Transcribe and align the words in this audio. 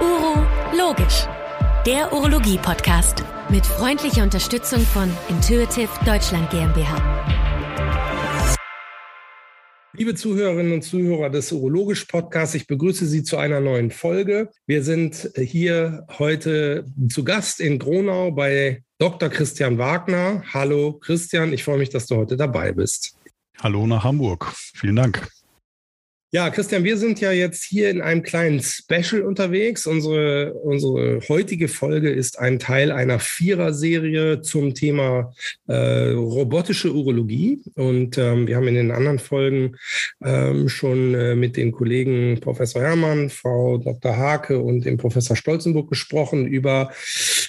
Uro 0.00 0.44
Logisch, 0.76 1.26
der 1.86 2.12
Urologie-Podcast 2.12 3.22
mit 3.50 3.64
freundlicher 3.64 4.24
Unterstützung 4.24 4.80
von 4.80 5.08
Intuitive 5.28 5.88
Deutschland 6.04 6.50
GmbH. 6.50 8.56
Liebe 9.92 10.16
Zuhörerinnen 10.16 10.72
und 10.72 10.82
Zuhörer 10.82 11.30
des 11.30 11.52
Urologisch 11.52 12.06
Podcasts, 12.06 12.56
ich 12.56 12.66
begrüße 12.66 13.06
Sie 13.06 13.22
zu 13.22 13.36
einer 13.36 13.60
neuen 13.60 13.92
Folge. 13.92 14.50
Wir 14.66 14.82
sind 14.82 15.30
hier 15.36 16.04
heute 16.18 16.84
zu 17.08 17.22
Gast 17.22 17.60
in 17.60 17.78
Gronau 17.78 18.32
bei 18.32 18.82
Dr. 18.98 19.28
Christian 19.28 19.78
Wagner. 19.78 20.42
Hallo 20.52 20.94
Christian, 20.94 21.52
ich 21.52 21.62
freue 21.62 21.78
mich, 21.78 21.90
dass 21.90 22.08
du 22.08 22.16
heute 22.16 22.36
dabei 22.36 22.72
bist. 22.72 23.16
Hallo 23.62 23.86
nach 23.86 24.02
Hamburg. 24.02 24.52
Vielen 24.74 24.96
Dank. 24.96 25.28
Ja, 26.32 26.50
Christian, 26.50 26.82
wir 26.82 26.96
sind 26.96 27.20
ja 27.20 27.30
jetzt 27.30 27.62
hier 27.62 27.88
in 27.88 28.00
einem 28.00 28.24
kleinen 28.24 28.60
Special 28.60 29.22
unterwegs. 29.22 29.86
Unsere, 29.86 30.54
unsere 30.54 31.20
heutige 31.28 31.68
Folge 31.68 32.10
ist 32.10 32.40
ein 32.40 32.58
Teil 32.58 32.90
einer 32.90 33.20
Vierer-Serie 33.20 34.40
zum 34.40 34.74
Thema 34.74 35.32
äh, 35.68 36.10
robotische 36.10 36.92
Urologie. 36.92 37.62
Und 37.76 38.18
ähm, 38.18 38.48
wir 38.48 38.56
haben 38.56 38.66
in 38.66 38.74
den 38.74 38.90
anderen 38.90 39.20
Folgen 39.20 39.76
ähm, 40.20 40.68
schon 40.68 41.14
äh, 41.14 41.36
mit 41.36 41.56
den 41.56 41.70
Kollegen 41.70 42.40
Professor 42.40 42.82
Herrmann, 42.82 43.30
Frau 43.30 43.78
Dr. 43.78 44.16
Hake 44.16 44.58
und 44.58 44.84
dem 44.84 44.96
Professor 44.96 45.36
Stolzenburg 45.36 45.88
gesprochen 45.88 46.44
über 46.48 46.90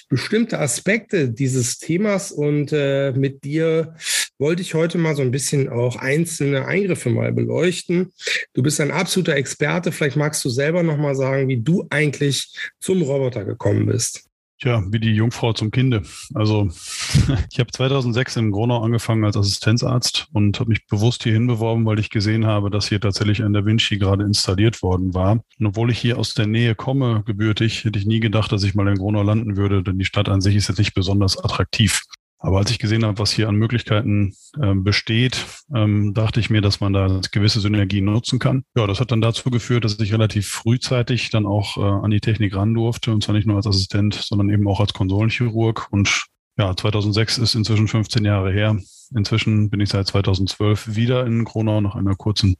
bestimmte 0.08 0.58
Aspekte 0.58 1.30
dieses 1.30 1.78
Themas. 1.78 2.32
Und 2.32 2.72
äh, 2.72 3.12
mit 3.12 3.44
dir 3.44 3.94
wollte 4.38 4.62
ich 4.62 4.74
heute 4.74 4.98
mal 4.98 5.16
so 5.16 5.22
ein 5.22 5.30
bisschen 5.30 5.68
auch 5.68 5.96
einzelne 5.96 6.66
Eingriffe 6.66 7.10
mal 7.10 7.32
beleuchten. 7.32 8.12
Du 8.54 8.62
bist 8.62 8.80
ein 8.80 8.90
absoluter 8.90 9.36
Experte. 9.36 9.92
Vielleicht 9.92 10.16
magst 10.16 10.44
du 10.44 10.48
selber 10.48 10.82
noch 10.82 10.96
mal 10.96 11.14
sagen, 11.14 11.48
wie 11.48 11.60
du 11.60 11.86
eigentlich 11.90 12.54
zum 12.80 13.02
Roboter 13.02 13.44
gekommen 13.44 13.86
bist. 13.86 14.27
Tja, 14.60 14.82
wie 14.88 14.98
die 14.98 15.14
Jungfrau 15.14 15.52
zum 15.52 15.70
Kinde. 15.70 16.02
Also 16.34 16.68
ich 17.52 17.60
habe 17.60 17.70
2006 17.70 18.36
in 18.36 18.50
Gronau 18.50 18.82
angefangen 18.82 19.24
als 19.24 19.36
Assistenzarzt 19.36 20.26
und 20.32 20.58
habe 20.58 20.70
mich 20.70 20.84
bewusst 20.88 21.22
hierhin 21.22 21.46
beworben, 21.46 21.86
weil 21.86 22.00
ich 22.00 22.10
gesehen 22.10 22.44
habe, 22.44 22.68
dass 22.68 22.88
hier 22.88 23.00
tatsächlich 23.00 23.44
ein 23.44 23.52
Da 23.52 23.64
Vinci 23.64 23.98
gerade 23.98 24.24
installiert 24.24 24.82
worden 24.82 25.14
war. 25.14 25.44
Und 25.60 25.66
obwohl 25.66 25.92
ich 25.92 26.00
hier 26.00 26.18
aus 26.18 26.34
der 26.34 26.48
Nähe 26.48 26.74
komme, 26.74 27.22
gebürtig, 27.24 27.84
hätte 27.84 28.00
ich 28.00 28.06
nie 28.06 28.18
gedacht, 28.18 28.50
dass 28.50 28.64
ich 28.64 28.74
mal 28.74 28.88
in 28.88 28.96
Gronau 28.96 29.22
landen 29.22 29.56
würde, 29.56 29.84
denn 29.84 29.98
die 29.98 30.04
Stadt 30.04 30.28
an 30.28 30.40
sich 30.40 30.56
ist 30.56 30.68
jetzt 30.68 30.78
nicht 30.78 30.94
besonders 30.94 31.38
attraktiv. 31.38 32.02
Aber 32.40 32.58
als 32.58 32.70
ich 32.70 32.78
gesehen 32.78 33.04
habe, 33.04 33.18
was 33.18 33.32
hier 33.32 33.48
an 33.48 33.56
Möglichkeiten 33.56 34.34
äh, 34.60 34.74
besteht, 34.74 35.44
ähm, 35.74 36.14
dachte 36.14 36.38
ich 36.38 36.50
mir, 36.50 36.60
dass 36.60 36.80
man 36.80 36.92
da 36.92 37.20
gewisse 37.32 37.60
Synergien 37.60 38.04
nutzen 38.04 38.38
kann. 38.38 38.64
Ja, 38.76 38.86
das 38.86 39.00
hat 39.00 39.10
dann 39.10 39.20
dazu 39.20 39.50
geführt, 39.50 39.84
dass 39.84 39.98
ich 39.98 40.12
relativ 40.12 40.46
frühzeitig 40.46 41.30
dann 41.30 41.46
auch 41.46 41.76
äh, 41.76 41.80
an 41.80 42.10
die 42.10 42.20
Technik 42.20 42.54
ran 42.54 42.74
durfte 42.74 43.12
und 43.12 43.24
zwar 43.24 43.34
nicht 43.34 43.46
nur 43.46 43.56
als 43.56 43.66
Assistent, 43.66 44.14
sondern 44.14 44.50
eben 44.50 44.68
auch 44.68 44.78
als 44.78 44.94
Konsolenchirurg. 44.94 45.88
Und 45.90 46.26
ja, 46.56 46.76
2006 46.76 47.38
ist 47.38 47.54
inzwischen 47.56 47.88
15 47.88 48.24
Jahre 48.24 48.52
her. 48.52 48.78
Inzwischen 49.16 49.70
bin 49.70 49.80
ich 49.80 49.88
seit 49.88 50.06
2012 50.06 50.94
wieder 50.94 51.26
in 51.26 51.44
Gronau 51.44 51.80
nach 51.80 51.96
einer 51.96 52.14
kurzen 52.14 52.56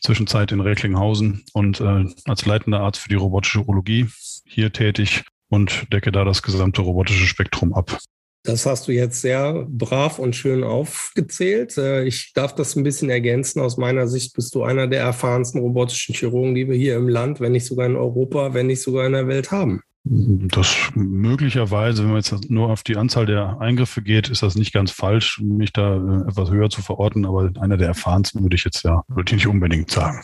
Zwischenzeit 0.00 0.52
in 0.52 0.60
Recklinghausen 0.60 1.44
und 1.54 1.80
äh, 1.80 2.04
als 2.26 2.46
leitender 2.46 2.80
Arzt 2.80 3.00
für 3.00 3.08
die 3.08 3.14
robotische 3.16 3.60
Urologie 3.60 4.06
hier 4.44 4.72
tätig 4.72 5.24
und 5.48 5.92
decke 5.92 6.12
da 6.12 6.24
das 6.24 6.42
gesamte 6.42 6.82
robotische 6.82 7.26
Spektrum 7.26 7.72
ab. 7.72 7.98
Das 8.48 8.64
hast 8.64 8.88
du 8.88 8.92
jetzt 8.92 9.20
sehr 9.20 9.66
brav 9.68 10.18
und 10.18 10.34
schön 10.34 10.64
aufgezählt. 10.64 11.76
Äh, 11.76 12.04
ich 12.04 12.32
darf 12.32 12.54
das 12.54 12.76
ein 12.76 12.82
bisschen 12.82 13.10
ergänzen. 13.10 13.60
Aus 13.60 13.76
meiner 13.76 14.08
Sicht 14.08 14.32
bist 14.32 14.54
du 14.54 14.62
einer 14.62 14.86
der 14.86 15.02
erfahrensten 15.02 15.60
robotischen 15.60 16.14
Chirurgen, 16.14 16.54
die 16.54 16.66
wir 16.66 16.74
hier 16.74 16.96
im 16.96 17.10
Land, 17.10 17.40
wenn 17.40 17.52
nicht 17.52 17.66
sogar 17.66 17.84
in 17.84 17.94
Europa, 17.94 18.54
wenn 18.54 18.68
nicht 18.68 18.80
sogar 18.80 19.04
in 19.04 19.12
der 19.12 19.28
Welt 19.28 19.50
haben. 19.50 19.82
Das 20.04 20.74
möglicherweise, 20.94 22.02
wenn 22.02 22.12
man 22.12 22.22
jetzt 22.22 22.50
nur 22.50 22.70
auf 22.70 22.82
die 22.82 22.96
Anzahl 22.96 23.26
der 23.26 23.60
Eingriffe 23.60 24.00
geht, 24.00 24.30
ist 24.30 24.42
das 24.42 24.54
nicht 24.54 24.72
ganz 24.72 24.90
falsch, 24.90 25.40
mich 25.42 25.72
da 25.72 25.96
äh, 25.96 26.28
etwas 26.30 26.50
höher 26.50 26.70
zu 26.70 26.80
verorten, 26.80 27.26
aber 27.26 27.50
einer 27.60 27.76
der 27.76 27.88
erfahrensten 27.88 28.42
würde 28.42 28.56
ich 28.56 28.64
jetzt 28.64 28.84
ja 28.84 29.02
würde 29.08 29.30
ich 29.30 29.34
nicht 29.34 29.46
unbedingt 29.46 29.90
sagen. 29.90 30.22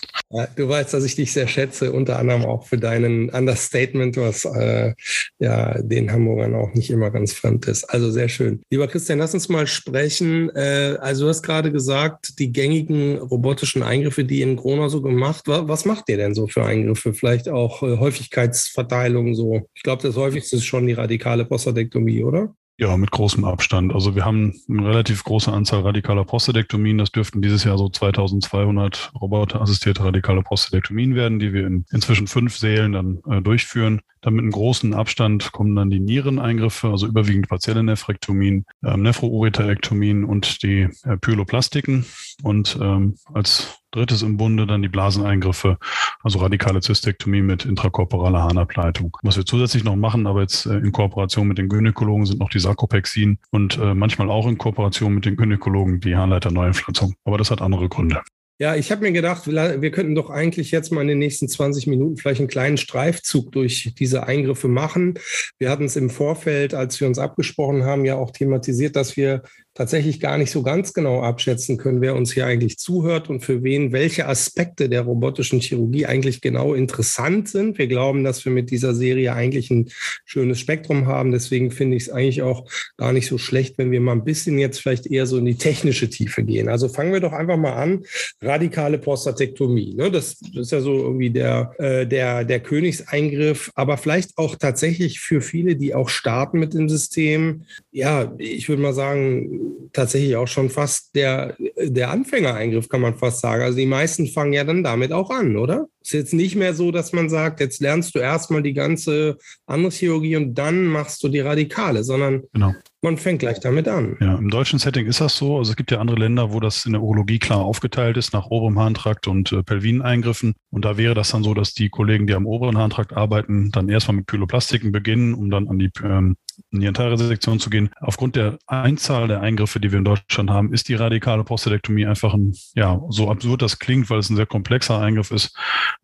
Du 0.56 0.68
weißt, 0.68 0.94
dass 0.94 1.04
ich 1.04 1.16
dich 1.16 1.32
sehr 1.32 1.48
schätze, 1.48 1.92
unter 1.92 2.18
anderem 2.18 2.44
auch 2.44 2.66
für 2.66 2.78
deinen 2.78 3.28
Understatement, 3.28 4.16
was 4.16 4.46
äh, 4.46 4.94
ja 5.38 5.80
den 5.82 6.10
Hamburgern 6.10 6.54
auch 6.54 6.72
nicht 6.72 6.90
immer 6.90 7.10
ganz 7.10 7.34
fremd 7.34 7.66
ist. 7.66 7.84
Also 7.84 8.10
sehr 8.10 8.28
schön. 8.28 8.62
Lieber 8.70 8.88
Christian, 8.88 9.18
lass 9.18 9.34
uns 9.34 9.48
mal 9.50 9.66
sprechen. 9.66 10.48
Äh, 10.50 10.96
also 11.00 11.24
du 11.24 11.28
hast 11.28 11.42
gerade 11.42 11.70
gesagt, 11.70 12.38
die 12.38 12.52
gängigen 12.52 13.18
robotischen 13.18 13.82
Eingriffe, 13.82 14.24
die 14.24 14.40
in 14.40 14.56
Corona 14.56 14.88
so 14.88 15.02
gemacht, 15.02 15.42
was, 15.46 15.68
was 15.68 15.84
macht 15.84 16.08
ihr 16.08 16.16
denn 16.16 16.34
so 16.34 16.46
für 16.46 16.64
Eingriffe? 16.64 17.12
Vielleicht 17.12 17.50
auch 17.50 17.82
äh, 17.82 17.98
Häufigkeitsverteilung 17.98 19.34
so? 19.34 19.63
Ich 19.74 19.82
glaube, 19.82 20.02
das 20.02 20.16
häufigste 20.16 20.56
ist 20.56 20.64
schon 20.64 20.86
die 20.86 20.92
radikale 20.92 21.44
Prostatektomie, 21.44 22.22
oder? 22.22 22.54
Ja, 22.76 22.96
mit 22.96 23.12
großem 23.12 23.44
Abstand. 23.44 23.94
Also 23.94 24.16
wir 24.16 24.24
haben 24.24 24.52
eine 24.68 24.88
relativ 24.88 25.22
große 25.22 25.52
Anzahl 25.52 25.82
radikaler 25.82 26.24
Prostatektomien. 26.24 26.98
Das 26.98 27.12
dürften 27.12 27.40
dieses 27.40 27.62
Jahr 27.62 27.78
so 27.78 27.88
2200 27.88 29.12
roboterassistierte 29.20 30.02
radikale 30.02 30.42
Prostatektomien 30.42 31.14
werden, 31.14 31.38
die 31.38 31.52
wir 31.52 31.68
in 31.68 31.84
inzwischen 31.92 32.26
fünf 32.26 32.56
Sälen 32.56 32.90
dann 32.90 33.20
äh, 33.30 33.40
durchführen. 33.40 34.00
Dann 34.22 34.34
mit 34.34 34.42
einem 34.42 34.50
großen 34.50 34.92
Abstand 34.92 35.52
kommen 35.52 35.76
dann 35.76 35.88
die 35.88 36.00
Niereneingriffe, 36.00 36.88
also 36.88 37.06
überwiegend 37.06 37.48
partielle 37.48 37.84
Nephrektomien, 37.84 38.64
ähm, 38.84 39.02
Nephroureterektomien 39.02 40.24
und 40.24 40.64
die 40.64 40.88
äh, 41.04 41.16
Pyloplastiken. 41.16 42.04
Und 42.42 42.76
ähm, 42.82 43.14
als 43.32 43.83
drittes 43.94 44.22
im 44.22 44.36
Bunde 44.36 44.66
dann 44.66 44.82
die 44.82 44.88
Blaseneingriffe, 44.88 45.78
also 46.22 46.38
radikale 46.38 46.80
Zystektomie 46.80 47.42
mit 47.42 47.64
intrakorporaler 47.64 48.42
Harnableitung. 48.42 49.16
Was 49.22 49.36
wir 49.36 49.46
zusätzlich 49.46 49.84
noch 49.84 49.96
machen, 49.96 50.26
aber 50.26 50.42
jetzt 50.42 50.66
äh, 50.66 50.78
in 50.78 50.92
Kooperation 50.92 51.48
mit 51.48 51.58
den 51.58 51.68
Gynäkologen, 51.68 52.26
sind 52.26 52.40
noch 52.40 52.50
die 52.50 52.60
Sarkopexin 52.60 53.38
und 53.50 53.78
äh, 53.78 53.94
manchmal 53.94 54.30
auch 54.30 54.46
in 54.46 54.58
Kooperation 54.58 55.14
mit 55.14 55.24
den 55.24 55.36
Gynäkologen 55.36 56.00
die 56.00 56.16
Harnleiter-Neuinpflanzung. 56.16 57.14
Aber 57.24 57.38
das 57.38 57.50
hat 57.50 57.62
andere 57.62 57.88
Gründe. 57.88 58.20
Ja, 58.60 58.76
ich 58.76 58.92
habe 58.92 59.02
mir 59.02 59.10
gedacht, 59.10 59.48
wir 59.48 59.90
könnten 59.90 60.14
doch 60.14 60.30
eigentlich 60.30 60.70
jetzt 60.70 60.92
mal 60.92 61.00
in 61.00 61.08
den 61.08 61.18
nächsten 61.18 61.48
20 61.48 61.88
Minuten 61.88 62.16
vielleicht 62.16 62.38
einen 62.38 62.48
kleinen 62.48 62.76
Streifzug 62.76 63.50
durch 63.50 63.92
diese 63.98 64.28
Eingriffe 64.28 64.68
machen. 64.68 65.18
Wir 65.58 65.70
hatten 65.70 65.86
es 65.86 65.96
im 65.96 66.08
Vorfeld, 66.08 66.72
als 66.72 67.00
wir 67.00 67.08
uns 67.08 67.18
abgesprochen 67.18 67.82
haben, 67.82 68.04
ja 68.04 68.14
auch 68.14 68.30
thematisiert, 68.30 68.94
dass 68.94 69.16
wir 69.16 69.42
tatsächlich 69.74 70.20
gar 70.20 70.38
nicht 70.38 70.52
so 70.52 70.62
ganz 70.62 70.92
genau 70.92 71.22
abschätzen 71.22 71.78
können, 71.78 72.00
wer 72.00 72.14
uns 72.14 72.32
hier 72.32 72.46
eigentlich 72.46 72.78
zuhört 72.78 73.28
und 73.28 73.40
für 73.40 73.64
wen 73.64 73.92
welche 73.92 74.28
Aspekte 74.28 74.88
der 74.88 75.02
robotischen 75.02 75.60
Chirurgie 75.60 76.06
eigentlich 76.06 76.40
genau 76.40 76.74
interessant 76.74 77.48
sind. 77.48 77.76
Wir 77.76 77.88
glauben, 77.88 78.22
dass 78.22 78.44
wir 78.44 78.52
mit 78.52 78.70
dieser 78.70 78.94
Serie 78.94 79.32
eigentlich 79.32 79.70
ein 79.70 79.90
schönes 80.24 80.60
Spektrum 80.60 81.06
haben. 81.06 81.32
Deswegen 81.32 81.72
finde 81.72 81.96
ich 81.96 82.04
es 82.04 82.10
eigentlich 82.10 82.42
auch 82.42 82.70
gar 82.96 83.12
nicht 83.12 83.26
so 83.26 83.36
schlecht, 83.36 83.76
wenn 83.76 83.90
wir 83.90 84.00
mal 84.00 84.12
ein 84.12 84.24
bisschen 84.24 84.58
jetzt 84.58 84.80
vielleicht 84.80 85.06
eher 85.06 85.26
so 85.26 85.38
in 85.38 85.44
die 85.44 85.56
technische 85.56 86.08
Tiefe 86.08 86.44
gehen. 86.44 86.68
Also 86.68 86.88
fangen 86.88 87.12
wir 87.12 87.20
doch 87.20 87.32
einfach 87.32 87.56
mal 87.56 87.74
an. 87.74 88.04
Radikale 88.40 88.98
Prostatektomie. 88.98 89.94
Ne? 89.94 90.10
Das, 90.10 90.36
ist 90.54 90.70
ja 90.70 90.80
so 90.80 90.96
irgendwie 90.98 91.30
der, 91.30 91.74
äh, 91.78 92.06
der, 92.06 92.44
der 92.44 92.60
Königseingriff, 92.60 93.72
aber 93.74 93.96
vielleicht 93.96 94.38
auch 94.38 94.54
tatsächlich 94.54 95.18
für 95.18 95.40
viele, 95.40 95.74
die 95.74 95.94
auch 95.94 96.08
starten 96.08 96.60
mit 96.60 96.74
dem 96.74 96.88
System. 96.88 97.64
Ja, 97.90 98.32
ich 98.38 98.68
würde 98.68 98.82
mal 98.82 98.94
sagen, 98.94 99.63
tatsächlich 99.92 100.36
auch 100.36 100.48
schon 100.48 100.70
fast 100.70 101.14
der, 101.14 101.56
der 101.78 102.10
Anfängereingriff, 102.10 102.88
kann 102.88 103.00
man 103.00 103.16
fast 103.16 103.40
sagen. 103.40 103.62
Also 103.62 103.78
die 103.78 103.86
meisten 103.86 104.26
fangen 104.26 104.52
ja 104.52 104.64
dann 104.64 104.82
damit 104.82 105.12
auch 105.12 105.30
an, 105.30 105.56
oder? 105.56 105.86
Ist 106.02 106.12
jetzt 106.12 106.34
nicht 106.34 106.56
mehr 106.56 106.74
so, 106.74 106.90
dass 106.90 107.12
man 107.12 107.28
sagt, 107.28 107.60
jetzt 107.60 107.80
lernst 107.80 108.14
du 108.14 108.18
erstmal 108.18 108.62
die 108.62 108.74
ganze 108.74 109.38
andere 109.66 109.92
Chirurgie 109.92 110.36
und 110.36 110.54
dann 110.54 110.84
machst 110.84 111.22
du 111.22 111.28
die 111.28 111.40
Radikale, 111.40 112.04
sondern 112.04 112.42
genau. 112.52 112.74
Man 113.04 113.18
fängt 113.18 113.40
gleich 113.40 113.60
damit 113.60 113.86
an. 113.86 114.16
Ja, 114.18 114.34
im 114.34 114.48
deutschen 114.48 114.78
Setting 114.78 115.06
ist 115.06 115.20
das 115.20 115.36
so. 115.36 115.58
Also 115.58 115.70
es 115.70 115.76
gibt 115.76 115.90
ja 115.90 116.00
andere 116.00 116.18
Länder, 116.18 116.52
wo 116.52 116.58
das 116.58 116.86
in 116.86 116.92
der 116.92 117.02
Urologie 117.02 117.38
klar 117.38 117.60
aufgeteilt 117.60 118.16
ist 118.16 118.32
nach 118.32 118.46
oberem 118.46 118.78
Harntrakt 118.78 119.28
und 119.28 119.52
äh, 119.52 119.62
Pelvineingriffen. 119.62 120.54
Und 120.70 120.84
da 120.84 120.96
wäre 120.96 121.14
das 121.14 121.30
dann 121.30 121.44
so, 121.44 121.52
dass 121.52 121.74
die 121.74 121.90
Kollegen, 121.90 122.26
die 122.26 122.34
am 122.34 122.46
oberen 122.46 122.78
Harntrakt 122.78 123.12
arbeiten, 123.12 123.70
dann 123.70 123.90
erstmal 123.90 124.16
mit 124.16 124.26
Pyloplastiken 124.26 124.90
beginnen, 124.90 125.34
um 125.34 125.50
dann 125.50 125.68
an 125.68 125.78
die 125.78 125.90
ähm, 126.02 126.36
Nierentalresektion 126.70 127.60
zu 127.60 127.70
gehen. 127.70 127.90
Aufgrund 128.00 128.36
der 128.36 128.58
Einzahl 128.66 129.28
der 129.28 129.40
Eingriffe, 129.40 129.80
die 129.80 129.92
wir 129.92 129.98
in 129.98 130.04
Deutschland 130.04 130.50
haben, 130.50 130.72
ist 130.72 130.88
die 130.88 130.94
radikale 130.94 131.44
Prostatektomie 131.44 132.06
einfach 132.06 132.34
ein, 132.34 132.54
ja, 132.74 133.00
so 133.10 133.30
absurd 133.30 133.62
das 133.62 133.78
klingt, 133.78 134.10
weil 134.10 134.18
es 134.18 134.30
ein 134.30 134.36
sehr 134.36 134.46
komplexer 134.46 135.00
Eingriff 135.00 135.30
ist, 135.30 135.56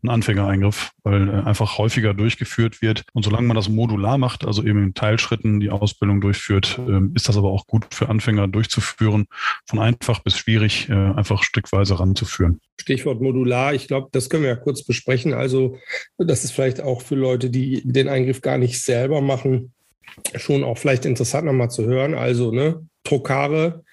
ein 0.03 0.11
Anfängereingriff, 0.11 0.93
weil 1.03 1.29
äh, 1.29 1.33
einfach 1.43 1.79
häufiger 1.79 2.15
durchgeführt 2.15 2.83
wird. 2.83 3.05
Und 3.13 3.25
solange 3.25 3.47
man 3.47 3.57
das 3.57 3.69
modular 3.69 4.19
macht, 4.19 4.45
also 4.45 4.63
eben 4.63 4.83
in 4.83 4.95
Teilschritten 4.95 5.61
die 5.61 5.71
Ausbildung 5.71 6.21
durchführt, 6.21 6.79
ähm, 6.91 7.13
ist 7.15 7.29
das 7.29 7.37
aber 7.37 7.51
auch 7.51 7.67
gut 7.67 7.87
für 7.93 8.09
Anfänger 8.09 8.49
durchzuführen, 8.49 9.27
von 9.67 9.79
einfach 9.79 10.21
bis 10.21 10.37
schwierig 10.37 10.89
äh, 10.89 10.93
einfach 10.93 11.43
stückweise 11.43 11.99
ranzuführen. 11.99 12.61
Stichwort 12.81 13.21
modular, 13.21 13.75
ich 13.75 13.89
glaube, 13.89 14.09
das 14.13 14.31
können 14.31 14.43
wir 14.43 14.51
ja 14.51 14.57
kurz 14.57 14.85
besprechen. 14.85 15.33
Also 15.33 15.79
das 16.19 16.45
ist 16.45 16.53
vielleicht 16.53 16.81
auch 16.81 17.03
für 17.03 17.15
Leute, 17.15 17.51
die 17.51 17.83
den 17.85 18.09
Eingriff 18.09 18.41
gar 18.41 18.59
nicht 18.59 18.83
selber 18.83 19.21
machen, 19.21 19.73
schon 20.37 20.65
auch 20.65 20.79
vielleicht 20.79 21.05
interessant 21.05 21.47
nochmal 21.47 21.71
zu 21.71 21.85
hören. 21.85 22.15
Also, 22.15 22.53
ne, 22.53 22.87
Trokare 23.05 23.85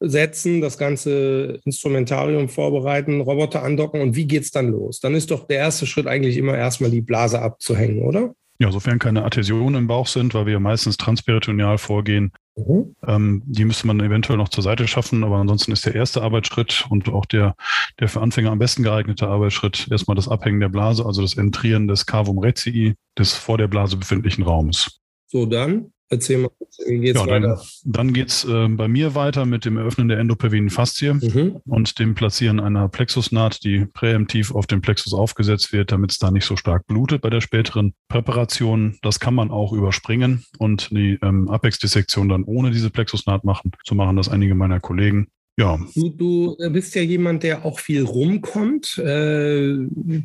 setzen, 0.00 0.60
das 0.60 0.78
ganze 0.78 1.60
Instrumentarium 1.64 2.48
vorbereiten, 2.48 3.20
Roboter 3.20 3.62
andocken 3.62 4.00
und 4.00 4.16
wie 4.16 4.26
geht 4.26 4.42
es 4.42 4.50
dann 4.50 4.68
los? 4.68 5.00
Dann 5.00 5.14
ist 5.14 5.30
doch 5.30 5.46
der 5.46 5.58
erste 5.58 5.86
Schritt 5.86 6.06
eigentlich 6.06 6.36
immer 6.36 6.56
erstmal 6.56 6.90
die 6.90 7.00
Blase 7.00 7.40
abzuhängen, 7.40 8.02
oder? 8.02 8.34
Ja, 8.58 8.70
sofern 8.70 8.98
keine 8.98 9.24
Adhäsionen 9.24 9.74
im 9.74 9.86
Bauch 9.86 10.06
sind, 10.06 10.34
weil 10.34 10.46
wir 10.46 10.60
meistens 10.60 10.96
transperitoneal 10.96 11.78
vorgehen, 11.78 12.32
Mhm. 12.56 12.94
Ähm, 13.06 13.42
die 13.46 13.64
müsste 13.64 13.86
man 13.86 14.00
eventuell 14.00 14.38
noch 14.38 14.48
zur 14.48 14.62
Seite 14.62 14.86
schaffen, 14.86 15.24
aber 15.24 15.36
ansonsten 15.36 15.72
ist 15.72 15.86
der 15.86 15.94
erste 15.94 16.22
Arbeitsschritt 16.22 16.86
und 16.88 17.08
auch 17.08 17.26
der, 17.26 17.56
der 17.98 18.08
für 18.08 18.20
Anfänger 18.20 18.52
am 18.52 18.58
besten 18.58 18.84
geeignete 18.84 19.26
Arbeitsschritt 19.26 19.88
erstmal 19.90 20.14
das 20.14 20.28
Abhängen 20.28 20.60
der 20.60 20.68
Blase, 20.68 21.04
also 21.04 21.22
das 21.22 21.36
Entrieren 21.36 21.88
des 21.88 22.06
Cavum 22.06 22.38
recii, 22.38 22.94
des 23.18 23.34
vor 23.34 23.58
der 23.58 23.66
Blase 23.66 23.96
befindlichen 23.96 24.44
Raums. 24.44 25.00
So, 25.26 25.46
dann 25.46 25.92
Erzähl 26.10 26.38
mal, 26.38 26.50
wie 26.86 26.98
geht's 26.98 27.18
ja, 27.18 27.26
weiter? 27.26 27.56
Dann, 27.56 27.92
dann 27.92 28.12
geht's 28.12 28.44
äh, 28.44 28.68
bei 28.68 28.88
mir 28.88 29.14
weiter 29.14 29.46
mit 29.46 29.64
dem 29.64 29.78
Öffnen 29.78 30.08
der 30.08 30.18
Endopervinen 30.18 30.70
Faszie 30.70 31.14
mhm. 31.14 31.60
und 31.66 31.98
dem 31.98 32.14
Platzieren 32.14 32.60
einer 32.60 32.88
Plexusnaht, 32.88 33.64
die 33.64 33.86
präemptiv 33.86 34.54
auf 34.54 34.66
den 34.66 34.82
Plexus 34.82 35.14
aufgesetzt 35.14 35.72
wird, 35.72 35.92
damit 35.92 36.12
es 36.12 36.18
da 36.18 36.30
nicht 36.30 36.44
so 36.44 36.56
stark 36.56 36.86
blutet 36.86 37.22
bei 37.22 37.30
der 37.30 37.40
späteren 37.40 37.94
Präparation. 38.08 38.98
Das 39.02 39.18
kann 39.18 39.34
man 39.34 39.50
auch 39.50 39.72
überspringen 39.72 40.44
und 40.58 40.90
die 40.90 41.18
ähm, 41.22 41.48
Apex-Dissektion 41.48 42.28
dann 42.28 42.44
ohne 42.44 42.70
diese 42.70 42.90
Plexusnaht 42.90 43.44
machen. 43.44 43.72
So 43.84 43.94
machen 43.94 44.16
das 44.16 44.28
einige 44.28 44.54
meiner 44.54 44.80
Kollegen. 44.80 45.28
Ja. 45.56 45.78
Du, 45.94 46.08
du 46.08 46.56
bist 46.70 46.94
ja 46.96 47.02
jemand, 47.02 47.44
der 47.44 47.64
auch 47.64 47.78
viel 47.78 48.02
rumkommt. 48.02 48.98
Äh, 48.98 49.76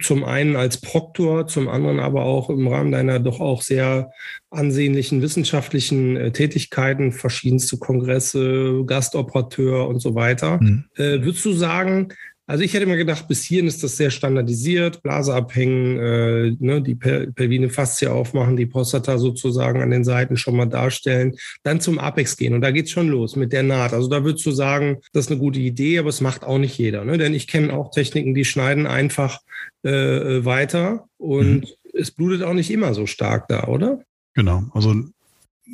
zum 0.02 0.24
einen 0.24 0.56
als 0.56 0.82
Proktor, 0.82 1.46
zum 1.48 1.68
anderen 1.68 2.00
aber 2.00 2.24
auch 2.24 2.50
im 2.50 2.68
Rahmen 2.68 2.92
deiner 2.92 3.20
doch 3.20 3.40
auch 3.40 3.62
sehr 3.62 4.12
ansehnlichen 4.50 5.22
wissenschaftlichen 5.22 6.18
äh, 6.18 6.32
Tätigkeiten, 6.32 7.12
verschiedenste 7.12 7.78
Kongresse, 7.78 8.84
Gastoperateur 8.86 9.88
und 9.88 10.00
so 10.00 10.16
weiter. 10.16 10.60
Mhm. 10.62 10.86
Äh, 10.96 11.22
würdest 11.22 11.46
du 11.46 11.54
sagen, 11.54 12.10
also 12.50 12.64
ich 12.64 12.74
hätte 12.74 12.88
mir 12.88 12.98
gedacht, 12.98 13.28
bis 13.28 13.44
hierhin 13.44 13.68
ist 13.68 13.84
das 13.84 13.96
sehr 13.96 14.10
standardisiert, 14.10 15.04
Blase 15.04 15.36
abhängen, 15.36 16.00
äh, 16.00 16.56
ne, 16.60 16.82
die 16.82 16.96
Pelvine 16.96 17.70
Faszie 17.70 18.08
aufmachen, 18.08 18.58
die 18.58 18.66
Prostata 18.66 19.20
sozusagen 19.20 19.84
an 19.84 19.92
den 19.92 20.04
Seiten 20.04 20.36
schon 20.36 20.56
mal 20.56 20.66
darstellen, 20.66 21.36
dann 21.62 21.80
zum 21.80 22.00
Apex 22.00 22.38
gehen. 22.38 22.56
Und 22.56 22.62
da 22.62 22.72
geht's 22.72 22.90
schon 22.90 23.08
los 23.08 23.36
mit 23.36 23.54
der 23.54 23.62
Naht. 23.62 23.94
Also 23.94 24.10
da 24.10 24.24
würdest 24.24 24.44
du 24.48 24.52
sagen, 24.52 24.98
das 25.14 25.26
ist 25.26 25.32
eine 25.32 25.40
gute 25.40 25.60
Idee, 25.60 26.00
aber 26.00 26.10
es 26.10 26.22
macht 26.22 26.44
auch 26.44 26.58
nicht 26.58 26.76
jeder. 26.76 27.06
Ne? 27.06 27.20
Denn 27.20 27.36
ich 27.36 27.46
kenne 27.46 27.72
auch 27.72 27.92
Techniken, 27.92 28.34
die 28.34 28.46
schneiden 28.46 28.88
einfach 28.88 29.42
äh, 29.84 30.44
weiter 30.44 31.06
und 31.18 31.62
mhm. 31.62 31.68
es 31.94 32.10
blutet 32.10 32.42
auch 32.42 32.56
nicht 32.56 32.72
immer 32.72 32.96
so 32.96 33.06
stark 33.06 33.48
da, 33.48 33.66
oder? 33.66 34.02
Genau. 34.34 34.64
Also 34.74 34.96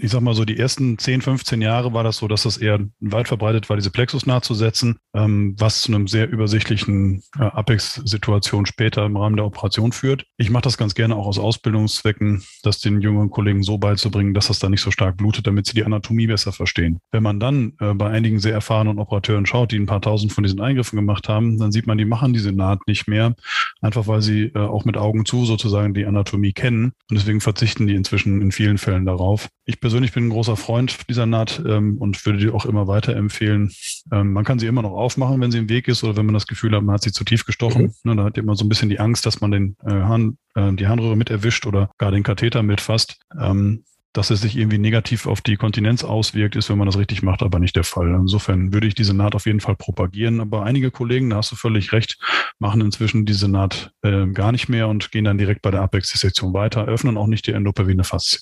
ich 0.02 0.12
sag 0.12 0.22
mal 0.22 0.34
so, 0.34 0.46
die 0.46 0.58
ersten 0.58 0.98
10, 0.98 1.22
15 1.22 1.62
Jahre 1.62 1.94
war 1.94 2.04
das 2.04 2.18
so, 2.18 2.28
dass 2.28 2.44
das 2.44 2.58
eher 2.58 2.80
weit 3.00 3.28
verbreitet 3.28 3.70
war, 3.70 3.78
diese 3.78 3.92
Plexus 3.92 4.26
nachzusetzen, 4.26 4.98
ähm, 5.14 5.56
was 5.58 5.82
zu 5.82 5.94
einem 5.94 6.08
sehr 6.08 6.30
übersichtlichen 6.30 7.24
äh, 7.40 7.44
Apex-Situation 7.44 8.66
später 8.66 9.06
im 9.06 9.18
Rahmen 9.18 9.38
der 9.38 9.46
Operation 9.46 9.92
führt. 9.92 10.26
Ich 10.38 10.50
mache 10.50 10.64
das 10.64 10.78
ganz 10.78 10.96
gerne 10.96 11.16
auch 11.16 11.28
aus 11.28 11.40
Ausbildungszwecken, 11.40 12.44
das 12.64 12.80
den 12.80 13.02
jüngeren 13.02 13.30
Kollegen 13.30 13.64
so 13.64 13.78
beizubringen, 13.78 14.34
dass 14.34 14.48
das 14.48 14.60
da 14.60 14.70
nicht 14.70 14.82
so 14.82 14.92
stark 14.92 15.18
blutet, 15.18 15.48
damit 15.48 15.68
sie 15.68 15.74
die 15.74 15.86
Anatomie 15.86 16.28
besser 16.28 16.52
verstehen. 16.52 17.00
Wenn 17.12 17.24
man 17.24 17.40
dann 17.40 17.74
äh, 17.80 17.94
bei 17.94 18.10
einigen 18.10 18.40
sehr 18.40 18.54
erfahrenen 18.54 19.00
Operateuren 19.00 19.46
schaut, 19.46 19.72
die 19.72 19.80
ein 19.80 19.86
paar 19.86 20.02
tausend 20.02 20.34
von 20.34 20.44
diesen 20.44 20.62
Eingriffen 20.62 20.98
gemacht 20.98 21.30
haben, 21.30 21.58
dann 21.58 21.72
sieht 21.72 21.88
man, 21.88 21.98
die 21.98 22.06
machen 22.06 22.34
diese 22.34 22.52
Naht 22.52 22.88
nicht 22.88 23.08
mehr, 23.08 23.36
einfach 23.82 24.08
weil 24.08 24.22
sie 24.22 24.46
äh, 24.56 24.60
auch 24.60 24.86
mit 24.86 24.98
Augen 24.98 25.26
zu 25.26 25.46
sozusagen 25.46 25.94
die 25.94 26.06
Anatomie 26.06 26.54
kennen 26.54 26.92
und 27.10 27.20
deswegen 27.20 27.42
verzichten 27.42 27.88
die 27.88 27.96
inzwischen 27.96 28.42
in 28.42 28.52
vielen 28.52 28.78
Fällen 28.78 29.06
darauf. 29.06 29.48
Ich 29.66 29.80
persönlich 29.86 30.14
bin 30.14 30.26
ein 30.26 30.30
großer 30.32 30.58
Freund 30.58 31.08
dieser 31.12 31.28
Naht 31.28 31.62
ähm, 31.64 32.00
und 32.00 32.26
würde 32.26 32.40
die 32.40 32.50
auch 32.50 32.66
immer 32.66 32.88
weiterempfehlen. 32.88 33.72
Ähm, 34.12 34.34
man 34.34 34.44
kann 34.44 34.58
sie 34.58 34.66
immer 34.66 34.82
noch 34.82 34.94
aufmachen, 34.94 35.40
wenn 35.42 35.52
sie 35.52 35.60
im 35.60 35.70
Weg 35.70 35.88
ist 35.88 36.04
oder 36.04 36.16
wenn 36.16 36.26
man 36.26 36.34
das 36.34 36.48
Gefühl 36.48 36.76
hat, 36.76 36.82
man 36.82 36.96
hat 36.96 37.04
sie 37.04 37.12
zu 37.12 37.24
tief 37.24 37.46
gestochen. 37.46 37.84
Mhm. 37.84 37.94
Ne, 38.12 38.16
da 38.16 38.24
hat 38.24 38.40
immer 38.40 38.56
so 38.56 38.66
ein 38.66 38.70
bisschen 38.70 38.90
die 38.90 39.00
Angst, 39.00 39.28
dass 39.28 39.42
man 39.42 39.52
den 39.52 39.78
äh, 39.86 39.92
Hahn, 39.92 40.40
äh, 40.56 40.74
die 40.74 40.88
Harnröhre 40.88 41.16
mit 41.16 41.30
erwischt 41.30 41.68
oder 41.68 41.92
gar 42.00 42.10
den 42.10 42.24
Katheter 42.24 42.64
mitfasst. 42.64 43.20
Ähm, 43.40 43.84
dass 44.12 44.32
es 44.32 44.42
sich 44.42 44.58
irgendwie 44.58 44.80
negativ 44.80 45.28
auf 45.28 45.42
die 45.42 45.56
Kontinenz 45.56 46.04
auswirkt, 46.04 46.56
ist, 46.56 46.72
wenn 46.72 46.80
man 46.80 46.88
das 46.88 46.98
richtig 46.98 47.22
macht, 47.22 47.44
aber 47.44 47.60
nicht 47.60 47.76
der 47.76 47.84
Fall. 47.84 48.08
Insofern 48.08 48.74
würde 48.74 48.88
ich 48.88 48.96
diese 48.96 49.14
Naht 49.14 49.36
auf 49.36 49.46
jeden 49.46 49.60
Fall 49.60 49.76
propagieren. 49.76 50.42
Aber 50.42 50.64
einige 50.64 50.90
Kollegen, 50.90 51.30
da 51.30 51.36
hast 51.36 51.52
du 51.52 51.56
völlig 51.56 51.92
recht, 51.92 52.18
machen 52.58 52.82
inzwischen 52.82 53.26
diese 53.28 53.50
Naht 53.50 53.92
äh, 54.02 54.26
gar 54.28 54.52
nicht 54.52 54.68
mehr 54.68 54.88
und 54.88 55.12
gehen 55.12 55.26
dann 55.26 55.38
direkt 55.38 55.62
bei 55.62 55.70
der 55.70 55.82
Apex-Dissektion 55.82 56.54
weiter, 56.54 56.86
öffnen 56.86 57.18
auch 57.18 57.28
nicht 57.28 57.46
die 57.46 57.52
Endopervine 57.52 58.04
Faszie. 58.04 58.40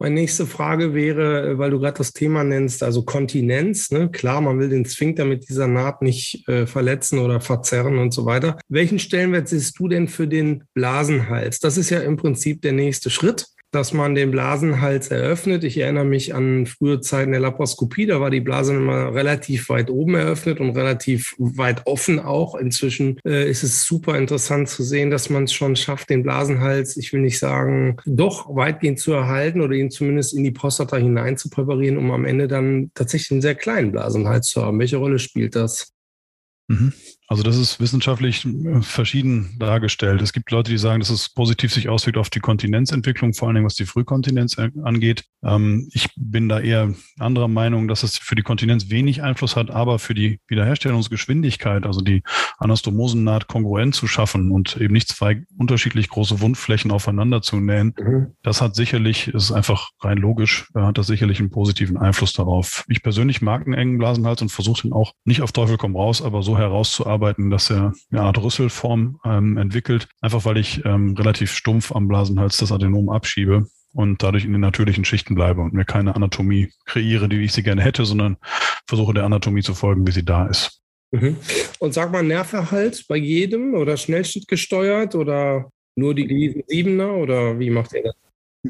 Meine 0.00 0.14
nächste 0.14 0.46
Frage 0.46 0.94
wäre, 0.94 1.50
äh, 1.50 1.58
weil 1.58 1.70
du 1.70 1.80
gerade 1.80 1.98
das 1.98 2.12
Thema 2.12 2.44
nennst, 2.44 2.82
also 2.82 3.02
Kontinenz. 3.02 3.90
Ne? 3.90 4.10
Klar, 4.10 4.40
man 4.40 4.58
will 4.58 4.68
den 4.68 4.84
Sphinkter 4.84 5.24
mit 5.24 5.48
dieser 5.48 5.66
Naht 5.66 6.02
nicht 6.02 6.46
äh, 6.48 6.66
verletzen 6.66 7.18
oder 7.18 7.40
verzerren 7.40 7.98
und 7.98 8.14
so 8.14 8.24
weiter. 8.24 8.58
Welchen 8.68 8.98
Stellenwert 8.98 9.48
siehst 9.48 9.78
du 9.78 9.88
denn 9.88 10.06
für 10.06 10.28
den 10.28 10.64
Blasenhals? 10.74 11.58
Das 11.58 11.76
ist 11.76 11.90
ja 11.90 11.98
im 12.00 12.16
Prinzip 12.16 12.62
der 12.62 12.72
nächste 12.72 13.10
Schritt 13.10 13.46
dass 13.70 13.92
man 13.92 14.14
den 14.14 14.30
Blasenhals 14.30 15.08
eröffnet. 15.08 15.64
Ich 15.64 15.78
erinnere 15.78 16.04
mich 16.04 16.34
an 16.34 16.66
frühe 16.66 17.00
Zeiten 17.00 17.32
der 17.32 17.40
Laparoskopie, 17.40 18.06
da 18.06 18.20
war 18.20 18.30
die 18.30 18.40
Blase 18.40 18.74
immer 18.74 19.14
relativ 19.14 19.68
weit 19.68 19.90
oben 19.90 20.14
eröffnet 20.14 20.60
und 20.60 20.70
relativ 20.70 21.34
weit 21.38 21.86
offen 21.86 22.18
auch. 22.18 22.54
Inzwischen 22.54 23.18
äh, 23.24 23.48
ist 23.48 23.62
es 23.62 23.84
super 23.84 24.16
interessant 24.16 24.68
zu 24.68 24.82
sehen, 24.82 25.10
dass 25.10 25.28
man 25.28 25.44
es 25.44 25.52
schon 25.52 25.76
schafft, 25.76 26.10
den 26.10 26.22
Blasenhals, 26.22 26.96
ich 26.96 27.12
will 27.12 27.20
nicht 27.20 27.38
sagen, 27.38 27.96
doch 28.06 28.54
weitgehend 28.54 28.98
zu 28.98 29.12
erhalten 29.12 29.60
oder 29.60 29.74
ihn 29.74 29.90
zumindest 29.90 30.34
in 30.34 30.44
die 30.44 30.50
Prostata 30.50 30.96
hinein 30.96 31.36
zu 31.36 31.50
präparieren, 31.50 31.98
um 31.98 32.10
am 32.10 32.24
Ende 32.24 32.48
dann 32.48 32.90
tatsächlich 32.94 33.32
einen 33.32 33.42
sehr 33.42 33.54
kleinen 33.54 33.92
Blasenhals 33.92 34.48
zu 34.48 34.62
haben. 34.62 34.78
Welche 34.78 34.96
Rolle 34.96 35.18
spielt 35.18 35.54
das? 35.56 35.92
Mhm. 36.68 36.92
Also 37.28 37.42
das 37.42 37.58
ist 37.58 37.78
wissenschaftlich 37.78 38.46
äh, 38.46 38.80
verschieden 38.80 39.54
dargestellt. 39.58 40.22
Es 40.22 40.32
gibt 40.32 40.50
Leute, 40.50 40.70
die 40.70 40.78
sagen, 40.78 41.00
dass 41.00 41.10
es 41.10 41.28
positiv 41.28 41.74
sich 41.74 41.90
auswirkt 41.90 42.16
auf 42.16 42.30
die 42.30 42.40
Kontinenzentwicklung, 42.40 43.34
vor 43.34 43.48
allen 43.48 43.56
Dingen 43.56 43.66
was 43.66 43.74
die 43.74 43.84
Frühkontinenz 43.84 44.56
angeht. 44.58 45.24
Ähm, 45.44 45.90
ich 45.92 46.08
bin 46.16 46.48
da 46.48 46.58
eher 46.58 46.94
anderer 47.18 47.48
Meinung, 47.48 47.86
dass 47.86 48.02
es 48.02 48.16
für 48.16 48.34
die 48.34 48.42
Kontinenz 48.42 48.88
wenig 48.88 49.22
Einfluss 49.22 49.56
hat, 49.56 49.70
aber 49.70 49.98
für 49.98 50.14
die 50.14 50.40
Wiederherstellungsgeschwindigkeit, 50.48 51.84
also 51.84 52.00
die 52.00 52.22
Anastomosennaht 52.56 53.46
kongruent 53.46 53.94
zu 53.94 54.06
schaffen 54.06 54.50
und 54.50 54.78
eben 54.78 54.94
nicht 54.94 55.08
zwei 55.08 55.42
unterschiedlich 55.58 56.08
große 56.08 56.40
Wundflächen 56.40 56.90
aufeinander 56.90 57.42
zu 57.42 57.60
nähen, 57.60 57.94
mhm. 57.98 58.28
das 58.42 58.62
hat 58.62 58.74
sicherlich, 58.74 59.28
ist 59.28 59.52
einfach 59.52 59.90
rein 60.00 60.16
logisch, 60.16 60.70
äh, 60.74 60.80
hat 60.80 60.96
das 60.96 61.06
sicherlich 61.06 61.40
einen 61.40 61.50
positiven 61.50 61.98
Einfluss 61.98 62.32
darauf. 62.32 62.86
Ich 62.88 63.02
persönlich 63.02 63.42
mag 63.42 63.66
einen 63.66 63.74
engen 63.74 63.98
Blasenhals 63.98 64.40
und 64.40 64.48
versuche 64.48 64.80
den 64.82 64.94
auch 64.94 65.12
nicht 65.26 65.42
auf 65.42 65.52
Teufel 65.52 65.76
komm 65.76 65.94
raus, 65.94 66.22
aber 66.22 66.42
so 66.42 66.56
herauszuarbeiten, 66.56 67.17
arbeiten, 67.18 67.50
dass 67.50 67.70
er 67.70 67.92
eine 68.10 68.22
Art 68.22 68.38
Rüsselform 68.38 69.18
ähm, 69.24 69.56
entwickelt, 69.56 70.08
einfach 70.20 70.44
weil 70.44 70.56
ich 70.56 70.84
ähm, 70.84 71.14
relativ 71.18 71.52
stumpf 71.52 71.90
am 71.90 72.06
Blasenhals 72.06 72.58
das 72.58 72.70
Adenom 72.70 73.10
abschiebe 73.10 73.66
und 73.92 74.22
dadurch 74.22 74.44
in 74.44 74.52
den 74.52 74.60
natürlichen 74.60 75.04
Schichten 75.04 75.34
bleibe 75.34 75.60
und 75.60 75.74
mir 75.74 75.84
keine 75.84 76.14
Anatomie 76.14 76.70
kreiere, 76.86 77.28
die 77.28 77.42
ich 77.42 77.52
sie 77.52 77.64
gerne 77.64 77.82
hätte, 77.82 78.04
sondern 78.04 78.36
versuche 78.86 79.14
der 79.14 79.24
Anatomie 79.24 79.62
zu 79.62 79.74
folgen, 79.74 80.06
wie 80.06 80.12
sie 80.12 80.24
da 80.24 80.46
ist. 80.46 80.80
Mhm. 81.10 81.36
Und 81.80 81.92
sag 81.92 82.12
mal, 82.12 82.22
Nerverhalt 82.22 83.06
bei 83.08 83.16
jedem 83.16 83.74
oder 83.74 83.96
Schnellschnitt 83.96 84.46
gesteuert 84.46 85.14
oder 85.16 85.70
nur 85.96 86.14
die 86.14 86.62
Siebener 86.68 87.14
oder 87.14 87.58
wie 87.58 87.70
macht 87.70 87.94
ihr 87.94 88.04
das? 88.04 88.14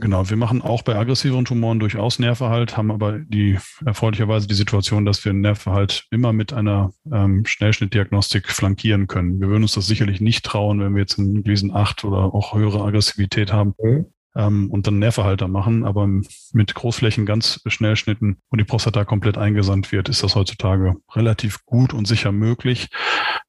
Genau, 0.00 0.28
wir 0.28 0.36
machen 0.36 0.62
auch 0.62 0.82
bei 0.82 0.96
aggressiveren 0.96 1.44
Tumoren 1.44 1.78
durchaus 1.78 2.18
Nerverhalt, 2.18 2.76
haben 2.76 2.90
aber 2.90 3.18
die 3.18 3.58
erfreulicherweise 3.84 4.46
die 4.46 4.54
Situation, 4.54 5.04
dass 5.04 5.24
wir 5.24 5.32
Nerverhalt 5.32 6.06
immer 6.10 6.32
mit 6.32 6.52
einer 6.52 6.92
ähm, 7.12 7.44
Schnellschnittdiagnostik 7.44 8.48
flankieren 8.48 9.06
können. 9.06 9.40
Wir 9.40 9.48
würden 9.48 9.62
uns 9.62 9.74
das 9.74 9.86
sicherlich 9.86 10.20
nicht 10.20 10.44
trauen, 10.44 10.80
wenn 10.80 10.94
wir 10.94 11.00
jetzt 11.00 11.18
einen 11.18 11.42
Gleason 11.42 11.74
8 11.74 12.04
oder 12.04 12.34
auch 12.34 12.54
höhere 12.54 12.84
Aggressivität 12.84 13.52
haben. 13.52 13.74
Mhm. 13.82 14.06
Ähm, 14.36 14.70
und 14.70 14.86
dann 14.86 14.98
Nerverhalter 14.98 15.48
machen, 15.48 15.84
aber 15.84 16.06
mit 16.52 16.74
Großflächen 16.74 17.26
ganz 17.26 17.60
Schnellschnitten, 17.66 18.36
wo 18.50 18.56
die 18.56 18.64
Prostata 18.64 19.04
komplett 19.04 19.38
eingesandt 19.38 19.90
wird, 19.90 20.08
ist 20.08 20.22
das 20.22 20.36
heutzutage 20.36 20.96
relativ 21.12 21.64
gut 21.64 21.94
und 21.94 22.06
sicher 22.06 22.30
möglich. 22.30 22.88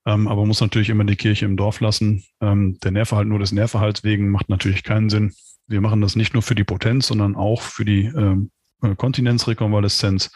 Ähm, 0.05 0.27
aber 0.27 0.41
man 0.41 0.47
muss 0.47 0.61
natürlich 0.61 0.89
immer 0.89 1.03
die 1.03 1.17
Kirche 1.17 1.45
im 1.45 1.57
Dorf 1.57 1.81
lassen. 1.81 2.23
Ähm, 2.41 2.79
der 2.83 2.91
Nerverhalt 2.91 3.27
nur 3.27 3.39
des 3.39 3.51
Nerverhalts 3.51 4.03
wegen 4.03 4.31
macht 4.31 4.49
natürlich 4.49 4.83
keinen 4.83 5.09
Sinn 5.09 5.33
wir 5.69 5.81
machen 5.81 6.01
das 6.01 6.15
nicht 6.15 6.33
nur 6.33 6.43
für 6.43 6.55
die 6.55 6.63
Potenz, 6.63 7.07
sondern 7.07 7.35
auch 7.35 7.61
für 7.61 7.85
die 7.85 8.05
ähm, 8.05 8.51
äh, 8.81 8.95
Kontinenzrekonvaleszenz. 8.95 10.31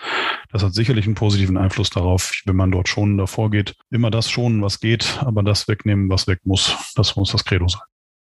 Das 0.51 0.63
hat 0.63 0.73
sicherlich 0.73 1.05
einen 1.05 1.15
positiven 1.15 1.57
Einfluss 1.57 1.89
darauf, 1.89 2.31
wenn 2.45 2.55
man 2.55 2.71
dort 2.71 2.87
schonender 2.87 3.27
vorgeht. 3.27 3.75
Immer 3.89 4.11
das 4.11 4.29
schonen, 4.29 4.61
was 4.61 4.79
geht, 4.79 5.19
aber 5.21 5.43
das 5.43 5.67
wegnehmen, 5.67 6.09
was 6.09 6.27
weg 6.27 6.39
muss. 6.43 6.93
Das 6.95 7.15
muss 7.15 7.31
das 7.31 7.45
Credo 7.45 7.67
sein. 7.67 7.81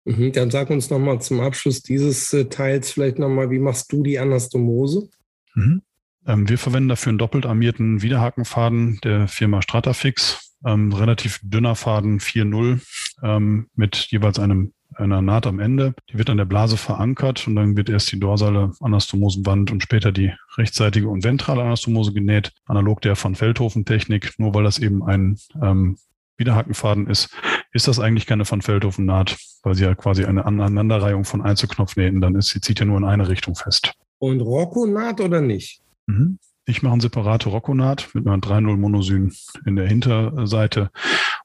Mhm, 0.04 0.32
dann 0.32 0.50
sag 0.50 0.70
uns 0.70 0.90
nochmal 0.90 1.20
zum 1.20 1.40
Abschluss 1.40 1.82
dieses 1.82 2.32
äh, 2.32 2.46
Teils 2.46 2.92
vielleicht 2.92 3.18
nochmal, 3.18 3.50
wie 3.50 3.58
machst 3.58 3.92
du 3.92 4.02
die 4.02 4.18
Anastomose? 4.18 5.08
Mhm. 5.54 5.82
Ähm, 6.26 6.48
wir 6.48 6.58
verwenden 6.58 6.88
dafür 6.88 7.10
einen 7.10 7.18
doppelt 7.18 7.46
armierten 7.46 8.02
Widerhakenfaden 8.02 9.00
der 9.04 9.28
Firma 9.28 9.62
Stratafix. 9.62 10.54
Ähm, 10.64 10.92
relativ 10.92 11.38
dünner 11.42 11.74
Faden 11.74 12.18
4.0 12.18 12.80
ähm, 13.22 13.68
mit 13.74 13.96
jeweils 14.10 14.38
einem 14.38 14.72
einer 14.96 15.22
Naht 15.22 15.46
am 15.46 15.60
Ende. 15.60 15.94
Die 16.10 16.18
wird 16.18 16.30
an 16.30 16.36
der 16.36 16.44
Blase 16.44 16.76
verankert 16.76 17.46
und 17.46 17.56
dann 17.56 17.76
wird 17.76 17.88
erst 17.88 18.10
die 18.12 18.20
dorsale 18.20 18.72
Anastomosenwand 18.80 19.70
und 19.70 19.82
später 19.82 20.12
die 20.12 20.32
rechtsseitige 20.56 21.08
und 21.08 21.24
ventrale 21.24 21.62
Anastomose 21.62 22.12
genäht, 22.12 22.52
analog 22.66 23.00
der 23.02 23.16
von 23.16 23.34
Feldhofen-Technik, 23.34 24.34
nur 24.38 24.54
weil 24.54 24.64
das 24.64 24.78
eben 24.78 25.02
ein 25.04 25.38
ähm, 25.62 25.98
Widerhakenfaden 26.38 27.06
ist, 27.06 27.30
ist 27.72 27.88
das 27.88 27.98
eigentlich 27.98 28.26
keine 28.26 28.48
Van 28.48 28.62
Feldhofen-Naht, 28.62 29.38
weil 29.62 29.74
sie 29.74 29.84
ja 29.84 29.94
quasi 29.94 30.24
eine 30.24 30.44
Aneinanderreihung 30.44 31.24
von 31.24 31.42
Einzelknopfnähten 31.42 32.20
dann 32.20 32.34
ist. 32.34 32.48
Sie 32.48 32.60
zieht 32.60 32.80
ja 32.80 32.86
nur 32.86 32.98
in 32.98 33.04
eine 33.04 33.28
Richtung 33.28 33.54
fest. 33.54 33.92
Und 34.18 34.40
Rocco-Naht 34.40 35.20
oder 35.20 35.40
nicht? 35.40 35.80
Mhm. 36.06 36.38
Ich 36.68 36.82
mache 36.82 36.94
eine 36.94 37.02
separate 37.02 37.48
Rocconat 37.48 38.08
mit 38.12 38.26
einer 38.26 38.38
3.0 38.38 38.76
Monosyn 38.76 39.32
in 39.66 39.76
der 39.76 39.86
Hinterseite 39.86 40.90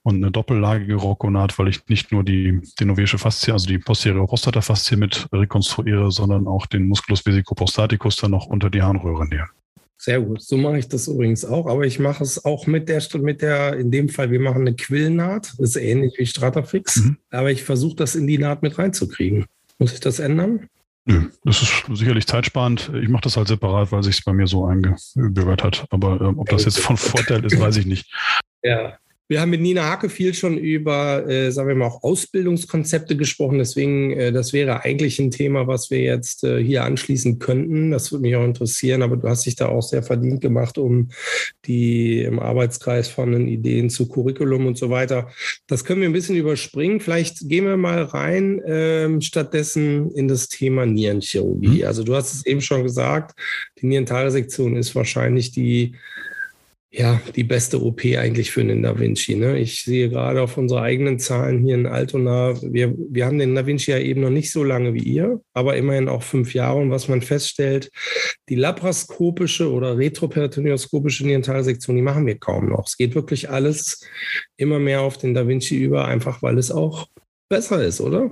und 0.03 0.15
eine 0.15 0.31
doppellagige 0.31 0.95
Rocconat, 0.95 1.57
weil 1.59 1.67
ich 1.67 1.87
nicht 1.87 2.11
nur 2.11 2.23
die 2.23 2.61
denovische 2.79 3.17
Faszie, 3.17 3.53
also 3.53 3.67
die 3.67 3.77
posteriore 3.77 4.25
Prostatafaszie 4.25 4.95
mit 4.95 5.27
rekonstruiere, 5.31 6.11
sondern 6.11 6.47
auch 6.47 6.65
den 6.65 6.87
Musculus 6.87 7.25
vesicoprostaticus 7.25 8.15
dann 8.17 8.31
noch 8.31 8.47
unter 8.47 8.69
die 8.69 8.81
Harnröhre 8.81 9.27
nähe. 9.27 9.47
Sehr 9.97 10.19
gut. 10.19 10.41
So 10.41 10.57
mache 10.57 10.79
ich 10.79 10.87
das 10.87 11.07
übrigens 11.07 11.45
auch, 11.45 11.67
aber 11.67 11.85
ich 11.85 11.99
mache 11.99 12.23
es 12.23 12.43
auch 12.43 12.65
mit 12.65 12.89
der, 12.89 13.03
mit 13.19 13.43
der, 13.43 13.77
in 13.77 13.91
dem 13.91 14.09
Fall, 14.09 14.31
wir 14.31 14.39
machen 14.39 14.61
eine 14.61 14.75
Quillnaht, 14.75 15.53
das 15.59 15.59
ist 15.59 15.75
ähnlich 15.75 16.15
wie 16.17 16.25
Stratafix, 16.25 16.95
mhm. 16.95 17.17
aber 17.29 17.51
ich 17.51 17.63
versuche 17.63 17.97
das 17.97 18.15
in 18.15 18.25
die 18.25 18.39
Naht 18.39 18.63
mit 18.63 18.79
reinzukriegen. 18.79 19.45
Muss 19.77 19.93
ich 19.93 19.99
das 19.99 20.17
ändern? 20.17 20.67
Nö, 21.05 21.29
das 21.43 21.61
ist 21.61 21.85
sicherlich 21.93 22.25
zeitsparend. 22.25 22.91
Ich 23.01 23.09
mache 23.09 23.23
das 23.23 23.37
halt 23.37 23.47
separat, 23.47 23.91
weil 23.91 24.03
sich 24.03 24.17
es 24.17 24.23
bei 24.23 24.33
mir 24.33 24.47
so 24.47 24.65
eingebürgert 24.65 25.63
hat. 25.63 25.85
Aber 25.89 26.21
äh, 26.21 26.25
ob 26.25 26.49
das 26.49 26.65
jetzt 26.65 26.79
von 26.79 26.97
Vorteil 26.97 27.43
ist, 27.45 27.59
weiß 27.59 27.77
ich 27.77 27.85
nicht. 27.85 28.11
Ja, 28.63 28.99
wir 29.31 29.39
haben 29.39 29.51
mit 29.51 29.61
Nina 29.61 29.89
Hake 29.89 30.09
viel 30.09 30.33
schon 30.33 30.57
über, 30.57 31.25
äh, 31.25 31.53
sagen 31.53 31.69
wir 31.69 31.75
mal, 31.75 31.85
auch 31.85 32.03
Ausbildungskonzepte 32.03 33.15
gesprochen. 33.15 33.59
Deswegen, 33.59 34.11
äh, 34.11 34.33
das 34.33 34.51
wäre 34.51 34.83
eigentlich 34.83 35.19
ein 35.19 35.31
Thema, 35.31 35.67
was 35.67 35.89
wir 35.89 36.01
jetzt 36.01 36.43
äh, 36.43 36.61
hier 36.61 36.83
anschließen 36.83 37.39
könnten. 37.39 37.91
Das 37.91 38.11
würde 38.11 38.23
mich 38.23 38.35
auch 38.35 38.43
interessieren, 38.43 39.01
aber 39.01 39.15
du 39.15 39.29
hast 39.29 39.45
dich 39.45 39.55
da 39.55 39.69
auch 39.69 39.83
sehr 39.83 40.03
verdient 40.03 40.41
gemacht, 40.41 40.77
um 40.77 41.11
die 41.63 42.19
im 42.23 42.39
Arbeitskreis 42.39 43.07
von 43.07 43.31
den 43.31 43.47
Ideen 43.47 43.89
zu 43.89 44.09
Curriculum 44.09 44.65
und 44.65 44.77
so 44.77 44.89
weiter. 44.89 45.29
Das 45.65 45.85
können 45.85 46.01
wir 46.01 46.09
ein 46.09 46.13
bisschen 46.13 46.35
überspringen. 46.35 46.99
Vielleicht 46.99 47.47
gehen 47.47 47.63
wir 47.63 47.77
mal 47.77 48.03
rein 48.03 48.61
ähm, 48.65 49.21
stattdessen 49.21 50.11
in 50.11 50.27
das 50.27 50.49
Thema 50.49 50.85
Nierenchirurgie. 50.85 51.83
Mhm. 51.83 51.87
Also 51.87 52.03
du 52.03 52.15
hast 52.15 52.33
es 52.33 52.45
eben 52.45 52.59
schon 52.59 52.83
gesagt, 52.83 53.39
die 53.81 53.85
Nierentalresektion 53.85 54.75
ist 54.75 54.93
wahrscheinlich 54.93 55.51
die 55.51 55.95
ja, 56.93 57.21
die 57.37 57.45
beste 57.45 57.81
OP 57.81 58.03
eigentlich 58.03 58.51
für 58.51 58.65
den 58.65 58.83
Da 58.83 58.99
Vinci. 58.99 59.35
Ne? 59.35 59.57
Ich 59.57 59.83
sehe 59.83 60.09
gerade 60.09 60.41
auf 60.41 60.57
unsere 60.57 60.81
eigenen 60.81 61.19
Zahlen 61.19 61.63
hier 61.63 61.75
in 61.75 61.87
Altona, 61.87 62.53
wir, 62.61 62.93
wir 62.97 63.25
haben 63.25 63.39
den 63.39 63.55
Da 63.55 63.65
Vinci 63.65 63.91
ja 63.91 63.97
eben 63.97 64.19
noch 64.19 64.29
nicht 64.29 64.51
so 64.51 64.65
lange 64.65 64.93
wie 64.93 65.03
ihr, 65.03 65.39
aber 65.53 65.77
immerhin 65.77 66.09
auch 66.09 66.21
fünf 66.21 66.53
Jahre. 66.53 66.79
Und 66.79 66.91
was 66.91 67.07
man 67.07 67.21
feststellt, 67.21 67.89
die 68.49 68.55
laparoskopische 68.55 69.71
oder 69.71 69.97
retroperitoneoskopische 69.97 71.25
Nierentalsektion, 71.25 71.95
die 71.95 72.01
machen 72.01 72.25
wir 72.25 72.37
kaum 72.37 72.67
noch. 72.67 72.87
Es 72.87 72.97
geht 72.97 73.15
wirklich 73.15 73.49
alles 73.49 74.05
immer 74.57 74.79
mehr 74.79 75.01
auf 75.01 75.17
den 75.17 75.33
Da 75.33 75.47
Vinci 75.47 75.77
über, 75.77 76.05
einfach 76.05 76.43
weil 76.43 76.57
es 76.57 76.71
auch 76.71 77.07
besser 77.47 77.81
ist, 77.85 78.01
oder? 78.01 78.31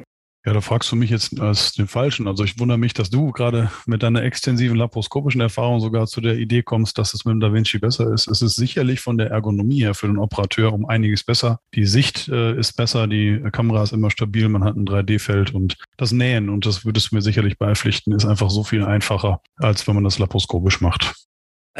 Ja, 0.50 0.53
da 0.53 0.62
fragst 0.62 0.91
du 0.91 0.96
mich 0.96 1.12
jetzt 1.12 1.39
als 1.39 1.74
den 1.74 1.86
Falschen. 1.86 2.27
Also 2.27 2.44
ich 2.44 2.58
wundere 2.58 2.79
mich, 2.79 2.96
dass 2.96 3.12
du 3.12 3.32
gerade 3.32 3.70
mit 3.86 4.01
deiner 4.01 4.24
extensiven 4.24 4.75
laparoskopischen 4.75 5.41
Erfahrung 5.41 5.79
sogar 5.79 6.08
zu 6.08 6.22
der 6.22 6.39
Idee 6.39 6.63
kommst, 6.63 6.98
dass 6.98 7.13
es 7.13 7.24
mit 7.24 7.34
dem 7.34 7.39
Da 7.39 7.53
Vinci 7.53 7.77
besser 7.77 8.12
ist. 8.12 8.27
Es 8.27 8.41
ist 8.41 8.56
sicherlich 8.56 9.00
von 9.00 9.20
der 9.20 9.29
Ergonomie 9.29 9.82
her 9.82 9.94
für 9.94 10.08
den 10.08 10.18
Operateur 10.18 10.74
um 10.74 10.88
einiges 10.88 11.24
besser. 11.24 11.60
Die 11.75 11.86
Sicht 11.86 12.29
äh, 12.29 12.58
ist 12.58 12.74
besser, 12.74 13.06
die 13.06 13.39
Kamera 13.51 13.84
ist 13.84 13.94
immer 13.94 14.10
stabil, 14.10 14.50
man 14.50 14.63
hat 14.63 14.75
ein 14.75 14.88
3D-Feld 14.88 15.53
und 15.53 15.77
das 15.98 16.13
Nähen, 16.13 16.50
und 16.50 16.65
das 16.65 16.84
würdest 16.84 17.12
du 17.12 17.15
mir 17.18 17.22
sicherlich 17.22 17.60
beipflichten, 17.60 18.12
ist 18.12 18.25
einfach 18.25 18.50
so 18.50 18.63
viel 18.63 18.84
einfacher, 18.84 19.41
als 19.58 19.88
wenn 19.88 19.94
man 19.94 20.03
das 20.03 20.18
laparoskopisch 20.18 20.82
macht. 20.82 21.13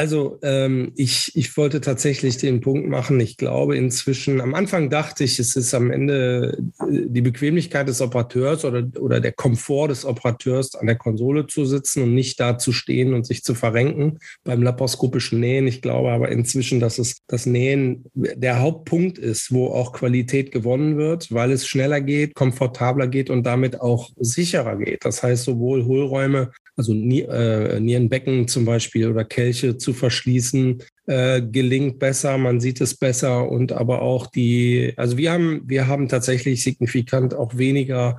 Also 0.00 0.38
ähm, 0.40 0.92
ich, 0.96 1.32
ich 1.34 1.54
wollte 1.58 1.82
tatsächlich 1.82 2.38
den 2.38 2.62
Punkt 2.62 2.88
machen. 2.88 3.20
Ich 3.20 3.36
glaube 3.36 3.76
inzwischen, 3.76 4.40
am 4.40 4.54
Anfang 4.54 4.88
dachte 4.88 5.24
ich, 5.24 5.38
es 5.38 5.56
ist 5.56 5.74
am 5.74 5.90
Ende 5.90 6.56
äh, 6.78 7.02
die 7.06 7.20
Bequemlichkeit 7.20 7.86
des 7.86 8.00
Operateurs 8.00 8.64
oder, 8.64 8.82
oder 8.98 9.20
der 9.20 9.32
Komfort 9.32 9.88
des 9.88 10.06
Operateurs, 10.06 10.74
an 10.74 10.86
der 10.86 10.96
Konsole 10.96 11.48
zu 11.48 11.66
sitzen 11.66 12.02
und 12.02 12.14
nicht 12.14 12.40
da 12.40 12.56
zu 12.56 12.72
stehen 12.72 13.12
und 13.12 13.26
sich 13.26 13.44
zu 13.44 13.54
verrenken 13.54 14.20
beim 14.42 14.62
laparoskopischen 14.62 15.38
Nähen. 15.38 15.66
Ich 15.66 15.82
glaube 15.82 16.12
aber 16.12 16.30
inzwischen, 16.30 16.80
dass 16.80 16.98
es 16.98 17.18
das 17.26 17.44
Nähen 17.44 18.06
der 18.14 18.60
Hauptpunkt 18.60 19.18
ist, 19.18 19.52
wo 19.52 19.66
auch 19.66 19.92
Qualität 19.92 20.50
gewonnen 20.50 20.96
wird, 20.96 21.30
weil 21.30 21.52
es 21.52 21.66
schneller 21.66 22.00
geht, 22.00 22.34
komfortabler 22.34 23.06
geht 23.06 23.28
und 23.28 23.42
damit 23.42 23.82
auch 23.82 24.08
sicherer 24.18 24.78
geht. 24.78 25.04
Das 25.04 25.22
heißt, 25.22 25.44
sowohl 25.44 25.84
Hohlräume 25.84 26.52
also 26.76 26.92
äh, 26.92 27.80
Nierenbecken 27.80 28.48
zum 28.48 28.64
Beispiel 28.64 29.08
oder 29.08 29.24
Kelche 29.24 29.76
zu 29.76 29.92
verschließen, 29.92 30.82
äh, 31.06 31.42
gelingt 31.42 31.98
besser, 31.98 32.38
man 32.38 32.60
sieht 32.60 32.80
es 32.80 32.96
besser 32.96 33.50
und 33.50 33.72
aber 33.72 34.02
auch 34.02 34.26
die, 34.28 34.94
also 34.96 35.16
wir 35.16 35.32
haben, 35.32 35.62
wir 35.66 35.86
haben 35.86 36.08
tatsächlich 36.08 36.62
signifikant 36.62 37.34
auch 37.34 37.56
weniger 37.56 38.18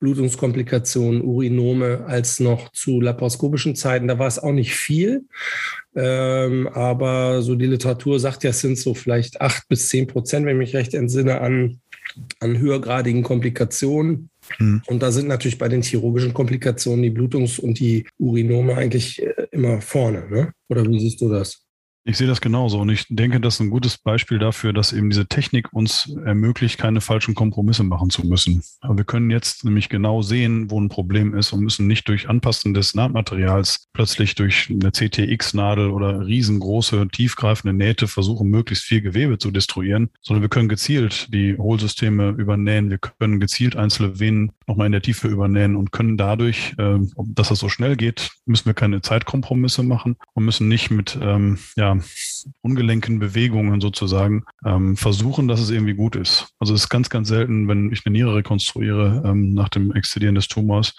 Blutungskomplikationen, 0.00 1.22
Urinome 1.22 2.04
als 2.06 2.40
noch 2.40 2.72
zu 2.72 3.00
laparoskopischen 3.00 3.76
Zeiten. 3.76 4.08
Da 4.08 4.18
war 4.18 4.26
es 4.26 4.38
auch 4.38 4.52
nicht 4.52 4.74
viel. 4.74 5.26
Ähm, 5.94 6.68
aber 6.68 7.42
so 7.42 7.54
die 7.54 7.66
Literatur 7.66 8.18
sagt 8.18 8.42
ja, 8.42 8.50
es 8.50 8.60
sind 8.60 8.78
so 8.78 8.94
vielleicht 8.94 9.40
acht 9.40 9.68
bis 9.68 9.88
zehn 9.88 10.06
Prozent, 10.06 10.46
wenn 10.46 10.56
ich 10.56 10.72
mich 10.72 10.76
recht 10.76 10.94
entsinne, 10.94 11.40
an, 11.40 11.80
an 12.40 12.58
höhergradigen 12.58 13.22
Komplikationen. 13.22 14.30
Mhm. 14.58 14.82
Und 14.86 15.02
da 15.02 15.10
sind 15.12 15.28
natürlich 15.28 15.58
bei 15.58 15.68
den 15.68 15.82
chirurgischen 15.82 16.34
Komplikationen 16.34 17.02
die 17.02 17.10
Blutungs- 17.10 17.60
und 17.60 17.78
die 17.78 18.06
Urinome 18.18 18.76
eigentlich 18.76 19.22
äh, 19.22 19.46
immer 19.52 19.80
vorne. 19.80 20.28
Ne? 20.30 20.52
Oder 20.68 20.84
wie 20.86 21.00
siehst 21.00 21.20
du 21.20 21.28
das? 21.28 21.66
Ich 22.04 22.16
sehe 22.16 22.26
das 22.26 22.40
genauso 22.40 22.80
und 22.80 22.88
ich 22.88 23.04
denke, 23.10 23.40
das 23.40 23.54
ist 23.54 23.60
ein 23.60 23.68
gutes 23.70 23.98
Beispiel 23.98 24.38
dafür, 24.38 24.72
dass 24.72 24.94
eben 24.94 25.10
diese 25.10 25.26
Technik 25.26 25.70
uns 25.72 26.10
ermöglicht, 26.24 26.78
keine 26.78 27.02
falschen 27.02 27.34
Kompromisse 27.34 27.84
machen 27.84 28.08
zu 28.08 28.26
müssen. 28.26 28.62
Aber 28.80 28.96
wir 28.96 29.04
können 29.04 29.30
jetzt 29.30 29.66
nämlich 29.66 29.90
genau 29.90 30.22
sehen, 30.22 30.70
wo 30.70 30.80
ein 30.80 30.88
Problem 30.88 31.34
ist 31.34 31.52
und 31.52 31.60
müssen 31.60 31.86
nicht 31.86 32.08
durch 32.08 32.26
Anpassen 32.28 32.72
des 32.72 32.94
Nahtmaterials 32.94 33.88
plötzlich 33.92 34.34
durch 34.34 34.70
eine 34.70 34.92
CTX-Nadel 34.92 35.90
oder 35.90 36.26
riesengroße, 36.26 37.08
tiefgreifende 37.08 37.74
Nähte 37.74 38.08
versuchen, 38.08 38.48
möglichst 38.48 38.84
viel 38.84 39.02
Gewebe 39.02 39.36
zu 39.36 39.50
destruieren, 39.50 40.08
sondern 40.22 40.40
wir 40.40 40.48
können 40.48 40.70
gezielt 40.70 41.28
die 41.34 41.58
Hohlsysteme 41.58 42.30
übernähen, 42.30 42.88
wir 42.88 42.98
können 42.98 43.40
gezielt 43.40 43.76
einzelne 43.76 44.18
Venen 44.18 44.52
nochmal 44.66 44.86
in 44.86 44.92
der 44.92 45.02
Tiefe 45.02 45.28
übernähen 45.28 45.76
und 45.76 45.92
können 45.92 46.16
dadurch, 46.16 46.74
äh, 46.78 46.98
dass 47.26 47.50
das 47.50 47.58
so 47.58 47.68
schnell 47.68 47.96
geht, 47.96 48.30
müssen 48.46 48.66
wir 48.66 48.74
keine 48.74 49.02
Zeitkompromisse 49.02 49.82
machen 49.82 50.16
und 50.32 50.46
müssen 50.46 50.66
nicht 50.68 50.90
mit 50.90 51.18
ähm, 51.20 51.58
ungelenken 52.62 53.18
Bewegungen 53.18 53.80
sozusagen 53.80 54.44
ähm, 54.64 54.96
versuchen, 54.96 55.48
dass 55.48 55.60
es 55.60 55.70
irgendwie 55.70 55.94
gut 55.94 56.16
ist. 56.16 56.48
Also 56.58 56.74
es 56.74 56.82
ist 56.82 56.88
ganz, 56.88 57.10
ganz 57.10 57.28
selten, 57.28 57.68
wenn 57.68 57.92
ich 57.92 58.04
eine 58.04 58.12
Niere 58.12 58.36
rekonstruiere 58.36 59.22
ähm, 59.24 59.54
nach 59.54 59.68
dem 59.68 59.92
Exzidieren 59.92 60.34
des 60.34 60.48
Tumors, 60.48 60.94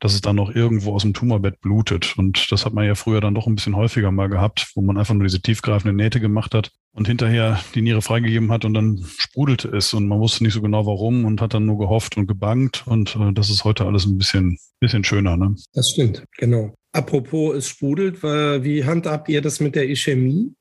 dass 0.00 0.14
es 0.14 0.20
dann 0.20 0.36
noch 0.36 0.54
irgendwo 0.54 0.94
aus 0.94 1.02
dem 1.02 1.14
Tumorbett 1.14 1.60
blutet. 1.60 2.16
Und 2.16 2.50
das 2.50 2.64
hat 2.64 2.72
man 2.72 2.84
ja 2.84 2.94
früher 2.94 3.20
dann 3.20 3.34
doch 3.34 3.46
ein 3.46 3.54
bisschen 3.54 3.76
häufiger 3.76 4.10
mal 4.10 4.28
gehabt, 4.28 4.72
wo 4.74 4.82
man 4.82 4.98
einfach 4.98 5.14
nur 5.14 5.24
diese 5.24 5.40
tiefgreifende 5.40 5.94
Nähte 5.94 6.20
gemacht 6.20 6.54
hat 6.54 6.70
und 6.94 7.06
hinterher 7.06 7.58
die 7.74 7.82
Niere 7.82 8.02
freigegeben 8.02 8.52
hat 8.52 8.64
und 8.64 8.74
dann 8.74 9.04
sprudelte 9.18 9.68
es 9.68 9.94
und 9.94 10.08
man 10.08 10.20
wusste 10.20 10.44
nicht 10.44 10.52
so 10.52 10.60
genau 10.60 10.86
warum 10.86 11.24
und 11.24 11.40
hat 11.40 11.54
dann 11.54 11.64
nur 11.64 11.78
gehofft 11.78 12.16
und 12.16 12.26
gebangt 12.26 12.86
und 12.86 13.16
äh, 13.16 13.32
das 13.32 13.50
ist 13.50 13.64
heute 13.64 13.86
alles 13.86 14.06
ein 14.06 14.18
bisschen, 14.18 14.58
bisschen 14.80 15.04
schöner. 15.04 15.36
Ne? 15.36 15.54
Das 15.72 15.90
stimmt, 15.90 16.24
genau. 16.36 16.74
Apropos, 16.92 17.56
es 17.56 17.68
sprudelt, 17.68 18.22
wie 18.22 18.84
handhabt 18.84 19.28
ihr 19.28 19.40
das 19.40 19.60
mit 19.60 19.74
der 19.74 19.88
Ischämie? 19.88 20.54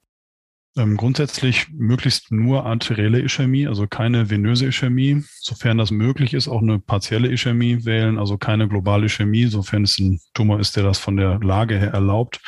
Ähm, 0.78 0.96
grundsätzlich 0.96 1.68
möglichst 1.74 2.32
nur 2.32 2.66
arterielle 2.66 3.20
Ischämie, 3.20 3.68
also 3.68 3.88
keine 3.88 4.30
venöse 4.30 4.68
Ischämie. 4.68 5.22
Sofern 5.42 5.78
das 5.78 5.92
möglich 5.92 6.34
ist, 6.34 6.48
auch 6.48 6.62
eine 6.62 6.80
partielle 6.80 7.30
Ischämie 7.30 7.84
wählen, 7.84 8.18
also 8.18 8.38
keine 8.38 8.70
globale 8.70 9.08
Ischämie, 9.08 9.48
sofern 9.48 9.84
es 9.84 10.00
ein 10.00 10.22
Tumor 10.34 10.62
ist, 10.62 10.78
der 10.78 10.84
das 10.84 10.98
von 10.98 11.18
der 11.18 11.40
Lage 11.40 11.78
her 11.78 11.92
erlaubt. 11.92 12.40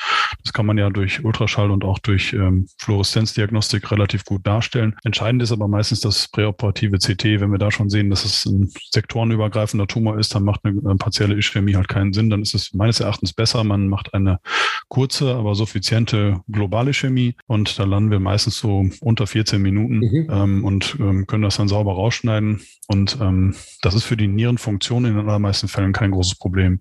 Das 0.41 0.53
kann 0.53 0.65
man 0.65 0.77
ja 0.77 0.89
durch 0.89 1.23
Ultraschall 1.25 1.69
und 1.69 1.83
auch 1.83 1.99
durch 1.99 2.31
ähm, 2.31 2.67
Fluoreszenzdiagnostik 2.79 3.91
relativ 3.91 4.23
gut 4.23 4.47
darstellen. 4.47 4.95
Entscheidend 5.03 5.41
ist 5.41 5.51
aber 5.51 5.67
meistens 5.67 5.99
das 5.99 6.29
präoperative 6.29 6.99
CT. 6.99 7.41
Wenn 7.41 7.51
wir 7.51 7.59
da 7.59 7.71
schon 7.71 7.89
sehen, 7.89 8.09
dass 8.09 8.23
es 8.23 8.45
ein 8.45 8.71
sektorenübergreifender 8.91 9.87
Tumor 9.87 10.17
ist, 10.17 10.33
dann 10.33 10.43
macht 10.43 10.61
eine, 10.63 10.79
eine 10.79 10.95
partielle 10.95 11.35
Ischämie 11.35 11.75
halt 11.75 11.89
keinen 11.89 12.13
Sinn. 12.13 12.29
Dann 12.29 12.41
ist 12.41 12.55
es 12.55 12.73
meines 12.73 13.01
Erachtens 13.01 13.33
besser, 13.33 13.65
man 13.65 13.89
macht 13.89 14.13
eine 14.13 14.39
kurze, 14.87 15.35
aber 15.35 15.55
suffiziente 15.55 16.41
globale 16.49 16.91
Ischämie 16.91 17.35
und 17.47 17.77
da 17.77 17.83
landen 17.83 18.12
wir 18.13 18.19
meistens 18.19 18.57
so 18.57 18.89
unter 19.01 19.27
14 19.27 19.61
Minuten 19.61 19.97
mhm. 19.97 20.27
ähm, 20.31 20.63
und 20.63 20.97
ähm, 20.99 21.27
können 21.27 21.43
das 21.43 21.57
dann 21.57 21.67
sauber 21.67 21.93
rausschneiden. 21.93 22.61
Und 22.87 23.17
ähm, 23.21 23.55
das 23.81 23.95
ist 23.95 24.03
für 24.03 24.17
die 24.17 24.27
Nierenfunktion 24.27 25.05
in 25.05 25.15
den 25.15 25.27
allermeisten 25.27 25.67
Fällen 25.67 25.91
kein 25.91 26.11
großes 26.11 26.35
Problem. 26.35 26.79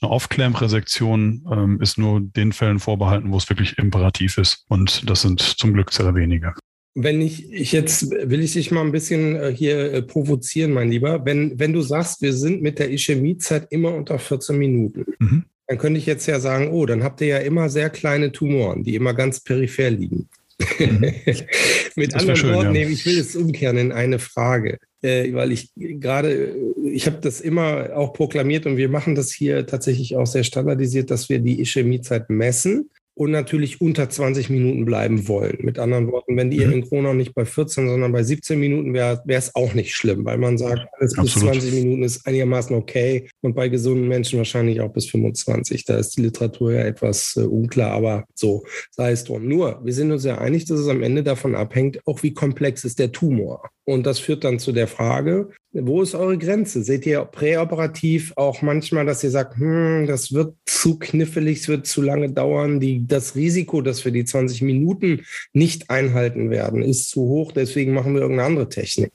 Eine 0.00 0.10
Off-Clamp-Resektion 0.10 1.46
ähm, 1.50 1.80
ist 1.80 1.98
nur 1.98 2.20
den 2.20 2.52
Fällen 2.52 2.78
vorbehalten, 2.78 3.32
wo 3.32 3.36
es 3.36 3.48
wirklich 3.48 3.78
imperativ 3.78 4.38
ist. 4.38 4.64
Und 4.68 5.08
das 5.08 5.22
sind 5.22 5.40
zum 5.40 5.72
Glück 5.72 5.92
sehr 5.92 6.14
wenige. 6.14 6.54
Wenn 6.96 7.20
ich, 7.20 7.52
ich 7.52 7.72
jetzt 7.72 8.10
will 8.10 8.40
ich 8.40 8.52
dich 8.52 8.70
mal 8.70 8.82
ein 8.82 8.92
bisschen 8.92 9.34
äh, 9.34 9.52
hier 9.52 9.92
äh, 9.92 10.02
provozieren, 10.02 10.72
mein 10.72 10.90
Lieber. 10.90 11.24
Wenn, 11.24 11.58
wenn 11.58 11.72
du 11.72 11.82
sagst, 11.82 12.22
wir 12.22 12.32
sind 12.32 12.62
mit 12.62 12.78
der 12.78 12.90
Ischämiezeit 12.90 13.66
immer 13.70 13.92
unter 13.94 14.18
14 14.18 14.56
Minuten, 14.56 15.04
mhm. 15.18 15.44
dann 15.66 15.78
könnte 15.78 15.98
ich 15.98 16.06
jetzt 16.06 16.26
ja 16.26 16.38
sagen, 16.38 16.70
oh, 16.70 16.86
dann 16.86 17.02
habt 17.02 17.20
ihr 17.20 17.26
ja 17.26 17.38
immer 17.38 17.68
sehr 17.68 17.90
kleine 17.90 18.30
Tumoren, 18.30 18.84
die 18.84 18.94
immer 18.94 19.12
ganz 19.12 19.40
peripher 19.40 19.90
liegen. 19.90 20.28
Mhm. 20.78 21.12
mit 21.96 22.14
anderen 22.14 22.36
schön, 22.36 22.54
Worten, 22.54 22.74
ja. 22.74 22.86
ich 22.86 23.04
will 23.06 23.18
es 23.18 23.36
umkehren 23.36 23.76
in 23.76 23.92
eine 23.92 24.18
Frage, 24.18 24.78
äh, 25.02 25.32
weil 25.32 25.52
ich 25.52 25.70
gerade, 25.76 26.54
ich 26.84 27.06
habe 27.06 27.18
das 27.20 27.40
immer 27.40 27.90
auch 27.94 28.12
proklamiert 28.12 28.66
und 28.66 28.76
wir 28.76 28.88
machen 28.88 29.14
das 29.14 29.32
hier 29.32 29.66
tatsächlich 29.66 30.16
auch 30.16 30.26
sehr 30.26 30.44
standardisiert, 30.44 31.10
dass 31.10 31.28
wir 31.28 31.38
die 31.38 31.60
Ischämiezeit 31.60 32.30
messen 32.30 32.90
und 33.14 33.30
natürlich 33.30 33.80
unter 33.80 34.08
20 34.08 34.50
Minuten 34.50 34.84
bleiben 34.84 35.28
wollen. 35.28 35.58
Mit 35.60 35.78
anderen 35.78 36.10
Worten, 36.10 36.36
wenn 36.36 36.50
die 36.50 36.64
mhm. 36.64 36.72
in 36.72 36.88
Kronau 36.88 37.14
nicht 37.14 37.34
bei 37.34 37.44
14, 37.44 37.88
sondern 37.88 38.12
bei 38.12 38.22
17 38.22 38.58
Minuten 38.58 38.92
wäre, 38.92 39.22
wäre 39.24 39.38
es 39.38 39.54
auch 39.54 39.74
nicht 39.74 39.94
schlimm, 39.94 40.24
weil 40.24 40.38
man 40.38 40.58
sagt, 40.58 40.86
alles 40.98 41.16
Absolut. 41.16 41.52
bis 41.52 41.62
20 41.62 41.74
Minuten 41.74 42.02
ist 42.02 42.26
einigermaßen 42.26 42.74
okay 42.76 43.28
und 43.40 43.54
bei 43.54 43.68
gesunden 43.68 44.08
Menschen 44.08 44.38
wahrscheinlich 44.38 44.80
auch 44.80 44.92
bis 44.92 45.06
25. 45.10 45.84
Da 45.84 45.96
ist 45.96 46.16
die 46.16 46.22
Literatur 46.22 46.72
ja 46.72 46.80
etwas 46.80 47.36
äh, 47.36 47.42
unklar, 47.42 47.92
aber 47.92 48.24
so 48.34 48.64
sei 48.90 49.12
es 49.12 49.24
drum. 49.24 49.46
Nur, 49.46 49.80
wir 49.84 49.92
sind 49.92 50.10
uns 50.10 50.24
ja 50.24 50.38
einig, 50.38 50.64
dass 50.64 50.80
es 50.80 50.88
am 50.88 51.02
Ende 51.02 51.22
davon 51.22 51.54
abhängt, 51.54 52.00
auch 52.06 52.22
wie 52.22 52.34
komplex 52.34 52.84
ist 52.84 52.98
der 52.98 53.12
Tumor. 53.12 53.70
Und 53.84 54.06
das 54.06 54.18
führt 54.18 54.44
dann 54.44 54.58
zu 54.58 54.72
der 54.72 54.88
Frage, 54.88 55.50
wo 55.74 56.02
ist 56.02 56.14
eure 56.14 56.38
Grenze? 56.38 56.84
Seht 56.84 57.04
ihr 57.04 57.24
präoperativ 57.24 58.32
auch 58.36 58.62
manchmal, 58.62 59.06
dass 59.06 59.24
ihr 59.24 59.30
sagt, 59.30 59.56
hm, 59.56 60.06
das 60.06 60.32
wird 60.32 60.54
zu 60.66 60.98
knifflig, 60.98 61.60
es 61.60 61.68
wird 61.68 61.86
zu 61.86 62.00
lange 62.00 62.30
dauern, 62.30 62.78
die, 62.78 63.06
das 63.06 63.34
Risiko, 63.34 63.82
dass 63.82 64.04
wir 64.04 64.12
die 64.12 64.24
20 64.24 64.62
Minuten 64.62 65.22
nicht 65.52 65.90
einhalten 65.90 66.50
werden, 66.50 66.82
ist 66.82 67.10
zu 67.10 67.22
hoch, 67.22 67.52
deswegen 67.52 67.92
machen 67.92 68.14
wir 68.14 68.22
irgendeine 68.22 68.46
andere 68.46 68.68
Technik. 68.68 69.12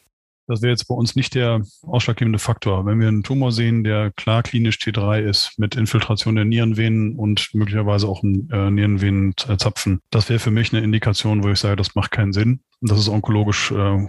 Das 0.47 0.63
wäre 0.63 0.71
jetzt 0.71 0.87
bei 0.87 0.95
uns 0.95 1.15
nicht 1.15 1.35
der 1.35 1.61
ausschlaggebende 1.83 2.39
Faktor. 2.39 2.83
Wenn 2.87 2.99
wir 2.99 3.07
einen 3.07 3.21
Tumor 3.21 3.51
sehen, 3.51 3.83
der 3.83 4.11
klar 4.11 4.41
klinisch 4.41 4.77
T3 4.77 5.21
ist, 5.21 5.53
mit 5.59 5.75
Infiltration 5.75 6.35
der 6.35 6.45
Nierenvenen 6.45 7.15
und 7.15 7.51
möglicherweise 7.53 8.07
auch 8.07 8.23
einen 8.23 8.49
äh, 8.51 8.71
Nierenvenenzapfen, 8.71 9.99
das 10.09 10.27
wäre 10.27 10.39
für 10.39 10.49
mich 10.49 10.73
eine 10.73 10.83
Indikation, 10.83 11.43
wo 11.43 11.49
ich 11.49 11.59
sage, 11.59 11.75
das 11.75 11.93
macht 11.93 12.09
keinen 12.09 12.33
Sinn. 12.33 12.61
Das 12.81 12.97
ist 12.97 13.09
onkologisch 13.09 13.71
äh, 13.71 14.07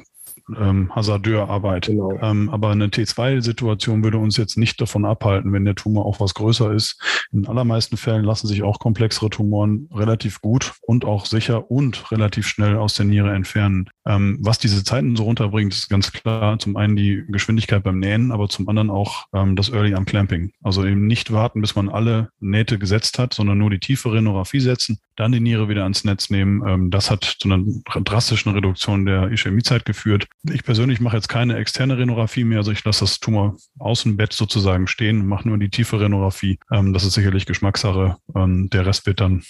ähm, 0.58 0.94
Hasardeurarbeit. 0.94 1.86
Genau. 1.86 2.18
Ähm, 2.20 2.48
aber 2.50 2.70
eine 2.70 2.86
T2-Situation 2.86 4.02
würde 4.04 4.18
uns 4.18 4.36
jetzt 4.36 4.56
nicht 4.56 4.80
davon 4.80 5.04
abhalten, 5.04 5.52
wenn 5.52 5.64
der 5.64 5.74
Tumor 5.74 6.06
auch 6.06 6.20
was 6.20 6.34
größer 6.34 6.72
ist. 6.72 7.00
In 7.32 7.46
allermeisten 7.46 7.96
Fällen 7.96 8.24
lassen 8.24 8.46
sich 8.46 8.62
auch 8.62 8.78
komplexere 8.78 9.30
Tumoren 9.30 9.88
relativ 9.94 10.40
gut 10.40 10.74
und 10.82 11.04
auch 11.04 11.26
sicher 11.26 11.70
und 11.70 12.10
relativ 12.10 12.46
schnell 12.46 12.76
aus 12.76 12.94
der 12.94 13.06
Niere 13.06 13.32
entfernen. 13.32 13.88
Ähm, 14.06 14.38
was 14.40 14.58
diese 14.58 14.82
Zeiten 14.84 15.16
so 15.16 15.24
runterbringt, 15.24 15.72
ist 15.72 15.88
ganz 15.88 16.12
klar 16.12 16.58
zum 16.58 16.76
einen 16.76 16.96
die 16.96 17.24
Geschwindigkeit 17.28 17.82
beim 17.82 17.98
Nähen, 17.98 18.32
aber 18.32 18.48
zum 18.48 18.68
anderen 18.68 18.90
auch 18.90 19.26
ähm, 19.32 19.56
das 19.56 19.70
Early 19.70 19.94
Arm 19.94 20.06
Clamping. 20.06 20.52
Also 20.62 20.84
eben 20.84 21.06
nicht 21.06 21.32
warten, 21.32 21.60
bis 21.60 21.76
man 21.76 21.88
alle 21.88 22.30
Nähte 22.40 22.78
gesetzt 22.78 23.18
hat, 23.18 23.34
sondern 23.34 23.58
nur 23.58 23.70
die 23.70 23.78
tiefe 23.78 24.12
Renographie 24.12 24.60
setzen, 24.60 24.98
dann 25.16 25.32
die 25.32 25.40
Niere 25.40 25.68
wieder 25.68 25.82
ans 25.82 26.04
Netz 26.04 26.30
nehmen. 26.30 26.62
Ähm, 26.66 26.90
das 26.90 27.10
hat 27.10 27.24
zu 27.24 27.50
einer 27.50 27.64
drastischen 28.04 28.52
Reduktion 28.52 29.06
der 29.06 29.30
Ischämiezeit 29.30 29.84
geführt. 29.84 30.26
Ich 30.48 30.64
persönlich 30.64 31.00
mache 31.00 31.16
jetzt 31.16 31.28
keine 31.28 31.56
externe 31.56 31.98
Renographie 31.98 32.44
mehr, 32.44 32.58
also 32.58 32.72
ich 32.72 32.82
lasse 32.84 33.00
das 33.00 33.20
Tumor 33.20 33.56
Außenbett 33.78 34.32
sozusagen 34.32 34.86
stehen, 34.86 35.26
mache 35.26 35.46
nur 35.46 35.58
die 35.58 35.68
tiefe 35.68 36.00
Renographie. 36.00 36.58
Ähm, 36.72 36.92
das 36.92 37.04
ist 37.04 37.12
sicherlich 37.12 37.44
Geschmackssache. 37.44 38.16
Ähm, 38.34 38.70
der 38.70 38.86
Rest 38.86 39.06
wird 39.06 39.20
dann 39.20 39.42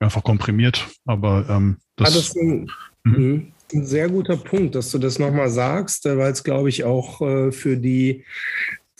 einfach 0.00 0.24
komprimiert, 0.24 0.88
aber 1.04 1.46
ähm, 1.48 1.78
das, 1.96 2.10
ah, 2.10 2.14
das 2.14 2.28
ist 2.28 2.36
ein, 2.36 2.70
mhm. 3.04 3.12
mhm. 3.12 3.52
ein, 3.72 3.86
sehr 3.86 4.08
guter 4.08 4.36
Punkt, 4.36 4.74
dass 4.74 4.90
du 4.90 4.98
das 4.98 5.18
nochmal 5.20 5.50
sagst, 5.50 6.04
äh, 6.06 6.18
weil 6.18 6.32
es, 6.32 6.42
glaube 6.42 6.68
ich, 6.68 6.82
auch 6.82 7.20
äh, 7.20 7.52
für 7.52 7.76
die 7.76 8.24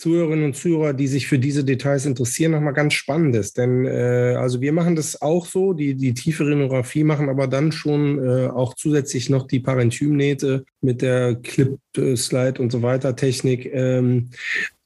Zuhörerinnen 0.05 0.45
und 0.45 0.55
Zuhörer, 0.55 0.93
die 0.93 1.07
sich 1.07 1.27
für 1.27 1.39
diese 1.39 1.65
Details 1.65 2.05
interessieren, 2.05 2.53
nochmal 2.53 2.75
ganz 2.75 2.93
spannend 2.93 3.35
ist. 3.37 3.57
Denn 3.57 3.87
äh, 3.87 4.37
also 4.39 4.61
wir 4.61 4.75
machen 4.75 4.97
das 4.97 5.23
auch 5.23 5.47
so, 5.47 5.73
die, 5.73 5.95
die 5.95 6.13
tiefe 6.13 6.47
Rhinographie 6.47 7.05
machen 7.05 7.31
aber 7.31 7.47
dann 7.47 7.73
schon 7.73 8.23
äh, 8.23 8.49
auch 8.49 8.75
zusätzlich 8.75 9.31
noch 9.31 9.47
die 9.47 9.61
Parenchymnähte 9.61 10.67
mit 10.83 11.01
der 11.01 11.37
Clip-Slide 11.37 12.61
und 12.61 12.71
so 12.71 12.83
weiter 12.83 13.17
Technik. 13.17 13.73
Ähm, 13.73 14.29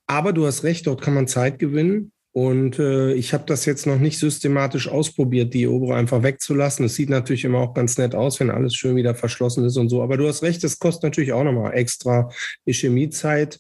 aber 0.07 0.33
du 0.33 0.47
hast 0.47 0.63
recht, 0.63 0.87
dort 0.87 1.03
kann 1.03 1.15
man 1.15 1.27
Zeit 1.27 1.59
gewinnen. 1.59 2.13
Und 2.33 2.79
äh, 2.79 3.15
ich 3.15 3.33
habe 3.33 3.45
das 3.47 3.65
jetzt 3.65 3.87
noch 3.87 3.99
nicht 3.99 4.19
systematisch 4.19 4.89
ausprobiert, 4.89 5.55
die 5.55 5.67
obere 5.67 5.97
einfach 5.97 6.23
wegzulassen. 6.23 6.85
Es 6.85 6.95
sieht 6.95 7.09
natürlich 7.09 7.45
immer 7.45 7.59
auch 7.59 7.75
ganz 7.75 7.97
nett 7.97 8.15
aus, 8.15 8.39
wenn 8.39 8.51
alles 8.51 8.75
schön 8.75 8.97
wieder 8.97 9.15
verschlossen 9.15 9.65
ist 9.65 9.77
und 9.77 9.89
so. 9.89 10.03
Aber 10.03 10.17
du 10.17 10.29
hast 10.29 10.43
recht, 10.43 10.63
es 10.63 10.79
kostet 10.79 11.05
natürlich 11.05 11.33
auch 11.33 11.43
nochmal 11.43 11.75
extra 11.75 12.31
Ischämiezeit 12.67 13.59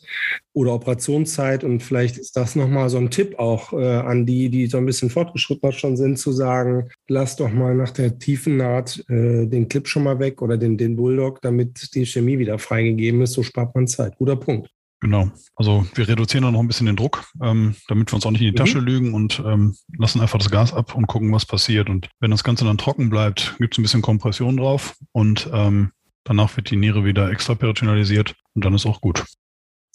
oder 0.52 0.74
Operationszeit. 0.74 1.64
Und 1.64 1.82
vielleicht 1.82 2.18
ist 2.18 2.36
das 2.36 2.56
nochmal 2.56 2.90
so 2.90 2.98
ein 2.98 3.10
Tipp 3.10 3.38
auch 3.38 3.72
äh, 3.72 3.84
an 3.84 4.26
die, 4.26 4.50
die 4.50 4.66
so 4.66 4.76
ein 4.76 4.86
bisschen 4.86 5.10
fortgeschrittener 5.10 5.72
schon 5.72 5.96
sind, 5.96 6.18
zu 6.18 6.32
sagen, 6.32 6.90
lass 7.08 7.36
doch 7.36 7.50
mal 7.50 7.74
nach 7.74 7.90
der 7.90 8.18
tiefen 8.18 8.58
Naht 8.58 9.02
äh, 9.08 9.46
den 9.46 9.68
Clip 9.68 9.88
schon 9.88 10.04
mal 10.04 10.18
weg 10.18 10.42
oder 10.42 10.58
den, 10.58 10.76
den 10.76 10.94
Bulldog, 10.94 11.40
damit 11.40 11.94
die 11.94 12.06
Chemie 12.06 12.38
wieder 12.38 12.58
freigegeben 12.58 13.22
ist. 13.22 13.32
So 13.32 13.42
spart 13.42 13.74
man 13.74 13.88
Zeit. 13.88 14.16
Guter 14.18 14.36
Punkt. 14.36 14.68
Genau. 15.00 15.30
Also 15.54 15.86
wir 15.94 16.08
reduzieren 16.08 16.42
dann 16.42 16.54
noch 16.54 16.60
ein 16.60 16.66
bisschen 16.66 16.86
den 16.86 16.96
Druck, 16.96 17.24
ähm, 17.40 17.76
damit 17.86 18.10
wir 18.10 18.16
uns 18.16 18.26
auch 18.26 18.32
nicht 18.32 18.40
in 18.40 18.46
die 18.46 18.52
mhm. 18.52 18.56
Tasche 18.56 18.80
lügen 18.80 19.14
und 19.14 19.40
ähm, 19.46 19.76
lassen 19.96 20.20
einfach 20.20 20.38
das 20.38 20.50
Gas 20.50 20.74
ab 20.74 20.94
und 20.94 21.06
gucken, 21.06 21.32
was 21.32 21.46
passiert. 21.46 21.88
Und 21.88 22.08
wenn 22.18 22.32
das 22.32 22.42
Ganze 22.42 22.64
dann 22.64 22.78
trocken 22.78 23.08
bleibt, 23.08 23.54
gibt 23.58 23.74
es 23.74 23.78
ein 23.78 23.82
bisschen 23.82 24.02
Kompression 24.02 24.56
drauf 24.56 24.96
und 25.12 25.48
ähm, 25.52 25.92
danach 26.24 26.56
wird 26.56 26.70
die 26.70 26.76
Niere 26.76 27.04
wieder 27.04 27.30
extraperitonealisiert 27.30 28.34
und 28.54 28.64
dann 28.64 28.74
ist 28.74 28.86
auch 28.86 29.00
gut. 29.00 29.24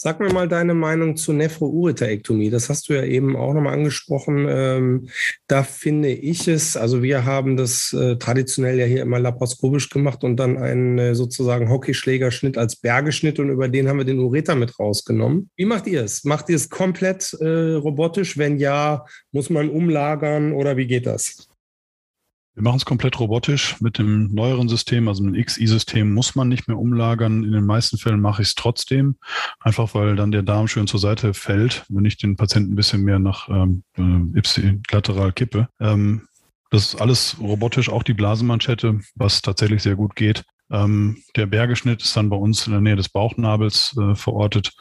Sag 0.04 0.20
mir 0.20 0.34
mal 0.34 0.50
deine 0.50 0.74
Meinung 0.74 1.16
zur 1.16 1.34
Nephroureterektomie. 1.34 2.50
Das 2.50 2.68
hast 2.68 2.90
du 2.90 2.94
ja 2.94 3.06
eben 3.06 3.38
auch 3.38 3.54
nochmal 3.54 3.72
angesprochen. 3.72 4.46
Ähm, 4.50 5.08
da 5.48 5.64
finde 5.64 6.10
ich 6.10 6.50
es, 6.50 6.76
also 6.76 7.02
wir 7.02 7.24
haben 7.24 7.56
das 7.56 7.94
äh, 7.94 8.18
traditionell 8.18 8.78
ja 8.78 8.86
hier 8.86 9.02
immer 9.02 9.22
laparoskopisch 9.22 9.90
gemacht 9.90 10.26
und 10.26 10.36
dann 10.36 10.58
einen 10.58 10.98
äh, 11.00 11.16
sozusagen 11.16 11.70
Hockeyschlägerschnitt 11.70 12.58
als 12.58 12.76
Bergeschnitt 12.76 13.40
und 13.40 13.50
über 13.50 13.70
den 13.70 13.88
haben 13.88 13.98
wir 13.98 14.04
den 14.04 14.20
Ureter 14.20 14.56
mit 14.56 14.78
rausgenommen. 14.78 15.50
Wie 15.56 15.64
macht 15.64 15.88
ihr 15.88 16.04
es? 16.04 16.26
Macht 16.26 16.50
ihr 16.50 16.58
es 16.58 16.70
komplett 16.70 17.32
äh, 17.40 17.76
robotisch? 17.76 18.38
Wenn 18.38 18.58
ja, 18.58 19.06
muss 19.32 19.50
man 19.50 19.70
umlagern 19.70 20.52
oder 20.52 20.76
wie 20.76 20.86
geht 20.86 21.06
das? 21.06 21.48
Wir 22.56 22.62
machen 22.62 22.78
es 22.78 22.86
komplett 22.86 23.20
robotisch. 23.20 23.82
Mit 23.82 23.98
dem 23.98 24.34
neueren 24.34 24.70
System, 24.70 25.08
also 25.08 25.24
mit 25.24 25.36
dem 25.36 25.44
XI-System, 25.44 26.14
muss 26.14 26.36
man 26.36 26.50
nicht 26.50 26.68
mehr 26.68 26.78
umlagern. 26.78 27.44
In 27.44 27.52
den 27.52 27.66
meisten 27.66 27.98
Fällen 27.98 28.22
mache 28.22 28.44
ich 28.44 28.50
es 28.50 28.56
trotzdem, 28.56 29.16
einfach 29.60 29.96
weil 29.96 30.16
dann 30.16 30.32
der 30.32 30.44
Darm 30.44 30.68
schön 30.68 30.86
zur 30.86 31.00
Seite 31.00 31.34
fällt, 31.34 31.84
wenn 31.90 32.06
ich 32.06 32.18
den 32.18 32.36
Patienten 32.36 32.74
ein 32.74 32.76
bisschen 32.76 33.04
mehr 33.04 33.18
nach 33.18 33.50
ähm, 33.50 33.84
äh, 33.96 34.74
lateral 34.92 35.32
kippe. 35.32 35.68
Ähm, 35.80 36.28
das 36.70 36.94
ist 36.94 37.02
alles 37.02 37.38
robotisch, 37.40 37.90
auch 37.90 38.04
die 38.04 38.14
Blasenmanschette, 38.14 39.00
was 39.16 39.42
tatsächlich 39.42 39.84
sehr 39.84 39.96
gut 39.96 40.16
geht. 40.16 40.44
Ähm, 40.72 41.22
der 41.36 41.46
Bergeschnitt 41.46 42.02
ist 42.02 42.16
dann 42.18 42.30
bei 42.30 42.36
uns 42.36 42.66
in 42.66 42.74
der 42.74 42.82
Nähe 42.82 42.96
des 42.96 43.10
Bauchnabels 43.10 43.96
äh, 44.00 44.16
verortet. 44.16 44.74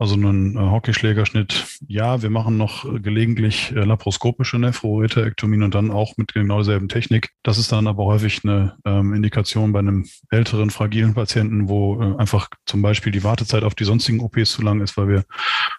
Also 0.00 0.14
einen 0.14 0.56
äh, 0.56 0.58
Hockeyschlägerschnitt, 0.58 1.78
ja, 1.86 2.22
wir 2.22 2.30
machen 2.30 2.56
noch 2.56 2.86
äh, 2.86 3.00
gelegentlich 3.00 3.70
äh, 3.72 3.84
laparoskopische 3.84 4.58
Nephroureterektomien 4.58 5.62
und 5.62 5.74
dann 5.74 5.90
auch 5.90 6.16
mit 6.16 6.32
genau 6.32 6.56
derselben 6.56 6.88
Technik. 6.88 7.32
Das 7.42 7.58
ist 7.58 7.70
dann 7.70 7.86
aber 7.86 8.06
häufig 8.06 8.40
eine 8.42 8.78
ähm, 8.86 9.12
Indikation 9.12 9.72
bei 9.72 9.80
einem 9.80 10.06
älteren, 10.30 10.70
fragilen 10.70 11.12
Patienten, 11.12 11.68
wo 11.68 12.00
äh, 12.00 12.16
einfach 12.16 12.48
zum 12.64 12.80
Beispiel 12.80 13.12
die 13.12 13.24
Wartezeit 13.24 13.62
auf 13.62 13.74
die 13.74 13.84
sonstigen 13.84 14.20
OPs 14.20 14.52
zu 14.52 14.62
lang 14.62 14.80
ist, 14.80 14.96
weil 14.96 15.08
wir 15.08 15.24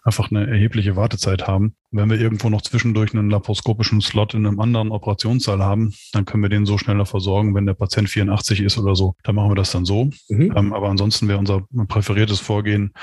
einfach 0.04 0.30
eine 0.30 0.46
erhebliche 0.46 0.96
Wartezeit 0.96 1.48
haben. 1.48 1.74
Wenn 1.92 2.10
wir 2.10 2.20
irgendwo 2.20 2.50
noch 2.50 2.62
zwischendurch 2.62 3.14
einen 3.14 3.30
laparoskopischen 3.30 4.00
Slot 4.00 4.34
in 4.34 4.46
einem 4.46 4.60
anderen 4.60 4.92
Operationssaal 4.92 5.62
haben, 5.62 5.94
dann 6.14 6.26
können 6.26 6.42
wir 6.42 6.50
den 6.50 6.66
so 6.66 6.78
schneller 6.78 7.06
versorgen, 7.06 7.54
wenn 7.54 7.66
der 7.66 7.74
Patient 7.74 8.10
84 8.10 8.62
ist 8.62 8.78
oder 8.78 8.96
so. 8.96 9.16
Dann 9.24 9.36
machen 9.36 9.52
wir 9.52 9.56
das 9.56 9.72
dann 9.72 9.84
so. 9.84 10.10
Mhm. 10.30 10.54
Ähm, 10.56 10.74
aber 10.74 10.90
ansonsten 10.90 11.28
wäre 11.28 11.38
unser 11.38 11.64
präferiertes 11.88 12.40
Vorgehen 12.40 12.94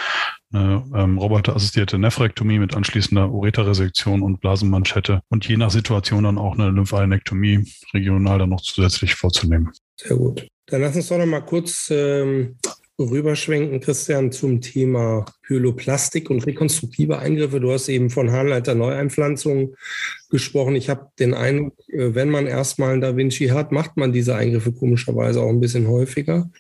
eine 0.53 0.83
ähm, 0.95 1.19
roboterassistierte 1.19 1.99
Nephrektomie 1.99 2.59
mit 2.59 2.75
anschließender 2.75 3.31
Ureterresektion 3.31 4.23
und 4.23 4.41
Blasenmanschette 4.41 5.21
und 5.29 5.47
je 5.47 5.59
nach 5.59 5.71
Situation 5.71 6.25
dann 6.25 6.39
auch 6.39 6.55
eine 6.55 6.71
Lymphadenektomie 6.71 7.71
regional 7.93 8.39
dann 8.39 8.51
noch 8.51 8.63
zusätzlich 8.63 9.15
vorzunehmen. 9.15 9.71
Sehr 9.97 10.17
gut. 10.17 10.47
Dann 10.67 10.81
lass 10.83 10.97
uns 10.97 11.09
doch 11.09 11.19
noch 11.19 11.27
mal 11.27 11.41
kurz 11.41 11.89
ähm, 11.91 12.57
rüberschwenken, 12.99 13.81
Christian, 13.81 14.33
zum 14.33 14.61
Thema 14.61 15.25
Pyeloplastik 15.43 16.31
und 16.31 16.45
rekonstruktive 16.47 17.19
Eingriffe. 17.19 17.61
Du 17.61 17.73
hast 17.73 17.89
eben 17.89 18.11
von 18.11 18.33
Harnleiter 18.33 18.75
Neueinpflanzung 18.75 19.77
gesprochen. 20.31 20.75
Ich 20.75 20.91
habe 20.91 21.09
den 21.19 21.35
Eindruck, 21.35 21.75
äh, 21.89 22.15
wenn 22.15 22.31
man 22.31 22.47
erstmal 22.47 22.93
einen 22.93 23.01
Da 23.01 23.17
Vinci 23.17 23.49
hat, 23.49 23.73
macht 23.73 23.97
man 23.97 24.13
diese 24.13 24.35
Eingriffe 24.35 24.73
komischerweise 24.73 25.41
auch 25.41 25.49
ein 25.49 25.61
bisschen 25.61 25.89
häufiger. 25.89 26.51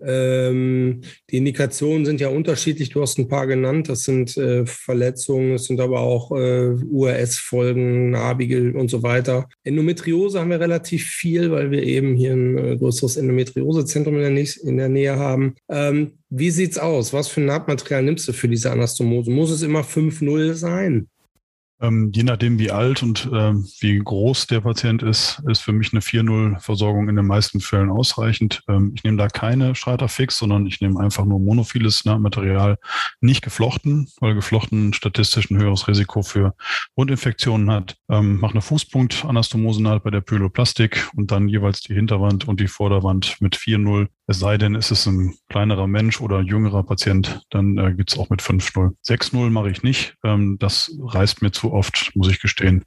Ähm, 0.00 1.02
die 1.30 1.36
Indikationen 1.36 2.04
sind 2.04 2.20
ja 2.20 2.28
unterschiedlich. 2.28 2.90
Du 2.90 3.00
hast 3.02 3.18
ein 3.18 3.28
paar 3.28 3.46
genannt. 3.46 3.88
Das 3.88 4.04
sind 4.04 4.36
äh, 4.36 4.66
Verletzungen, 4.66 5.54
es 5.54 5.64
sind 5.64 5.80
aber 5.80 6.00
auch 6.00 6.32
äh, 6.32 6.74
URS-Folgen, 6.90 8.10
Narbigel 8.10 8.76
und 8.76 8.90
so 8.90 9.02
weiter. 9.02 9.48
Endometriose 9.64 10.40
haben 10.40 10.50
wir 10.50 10.60
relativ 10.60 11.06
viel, 11.06 11.50
weil 11.50 11.70
wir 11.70 11.82
eben 11.82 12.14
hier 12.16 12.32
ein 12.32 12.58
äh, 12.58 12.76
größeres 12.76 13.16
Endometriosezentrum 13.16 14.16
in 14.20 14.34
der, 14.34 14.46
in 14.64 14.76
der 14.76 14.88
Nähe 14.88 15.16
haben. 15.16 15.54
Ähm, 15.68 16.12
wie 16.30 16.50
sieht's 16.50 16.78
aus? 16.78 17.12
Was 17.12 17.28
für 17.28 17.40
ein 17.40 17.46
Nahtmaterial 17.46 18.02
nimmst 18.02 18.28
du 18.28 18.32
für 18.32 18.48
diese 18.48 18.70
Anastomose? 18.70 19.30
Muss 19.30 19.50
es 19.50 19.62
immer 19.62 19.82
5-0 19.82 20.54
sein? 20.54 21.08
Ähm, 21.80 22.10
je 22.12 22.24
nachdem, 22.24 22.58
wie 22.58 22.70
alt 22.70 23.02
und 23.02 23.28
ähm, 23.32 23.66
wie 23.80 23.98
groß 23.98 24.48
der 24.48 24.60
Patient 24.60 25.02
ist, 25.02 25.42
ist 25.48 25.60
für 25.60 25.72
mich 25.72 25.92
eine 25.92 26.00
4-0-Versorgung 26.00 27.08
in 27.08 27.16
den 27.16 27.26
meisten 27.26 27.60
Fällen 27.60 27.90
ausreichend. 27.90 28.62
Ähm, 28.68 28.92
ich 28.94 29.04
nehme 29.04 29.16
da 29.16 29.28
keine 29.28 29.74
Schreiterfix, 29.74 30.38
sondern 30.38 30.66
ich 30.66 30.80
nehme 30.80 30.98
einfach 30.98 31.24
nur 31.24 31.38
monophiles 31.38 32.04
Material, 32.04 32.78
nicht 33.20 33.42
geflochten, 33.42 34.08
weil 34.20 34.34
geflochten 34.34 34.92
statistisch 34.92 35.50
ein 35.50 35.58
höheres 35.58 35.86
Risiko 35.86 36.22
für 36.22 36.54
Wundinfektionen 36.96 37.70
hat. 37.70 37.96
Ähm, 38.08 38.40
mache 38.40 38.52
eine 38.52 38.62
Fußpunkt-Anastomose 38.62 39.78
bei 40.02 40.10
der 40.10 40.20
Pyloplastik 40.20 41.08
und 41.14 41.30
dann 41.30 41.48
jeweils 41.48 41.80
die 41.82 41.94
Hinterwand 41.94 42.48
und 42.48 42.60
die 42.60 42.68
Vorderwand 42.68 43.36
mit 43.40 43.56
4-0 43.56 44.08
es 44.28 44.38
sei 44.38 44.58
denn, 44.58 44.74
ist 44.74 44.90
es 44.90 45.06
ein 45.06 45.34
kleinerer 45.48 45.86
Mensch 45.86 46.20
oder 46.20 46.42
jüngerer 46.42 46.84
Patient, 46.84 47.40
dann 47.48 47.78
äh, 47.78 47.94
gibt 47.94 48.12
es 48.12 48.18
auch 48.18 48.28
mit 48.28 48.42
5-0. 48.42 48.94
6-0 49.02 49.50
mache 49.50 49.70
ich 49.70 49.82
nicht. 49.82 50.16
Ähm, 50.22 50.58
das 50.60 50.94
reißt 51.02 51.40
mir 51.40 51.50
zu 51.50 51.72
oft, 51.72 52.12
muss 52.14 52.28
ich 52.28 52.38
gestehen. 52.38 52.84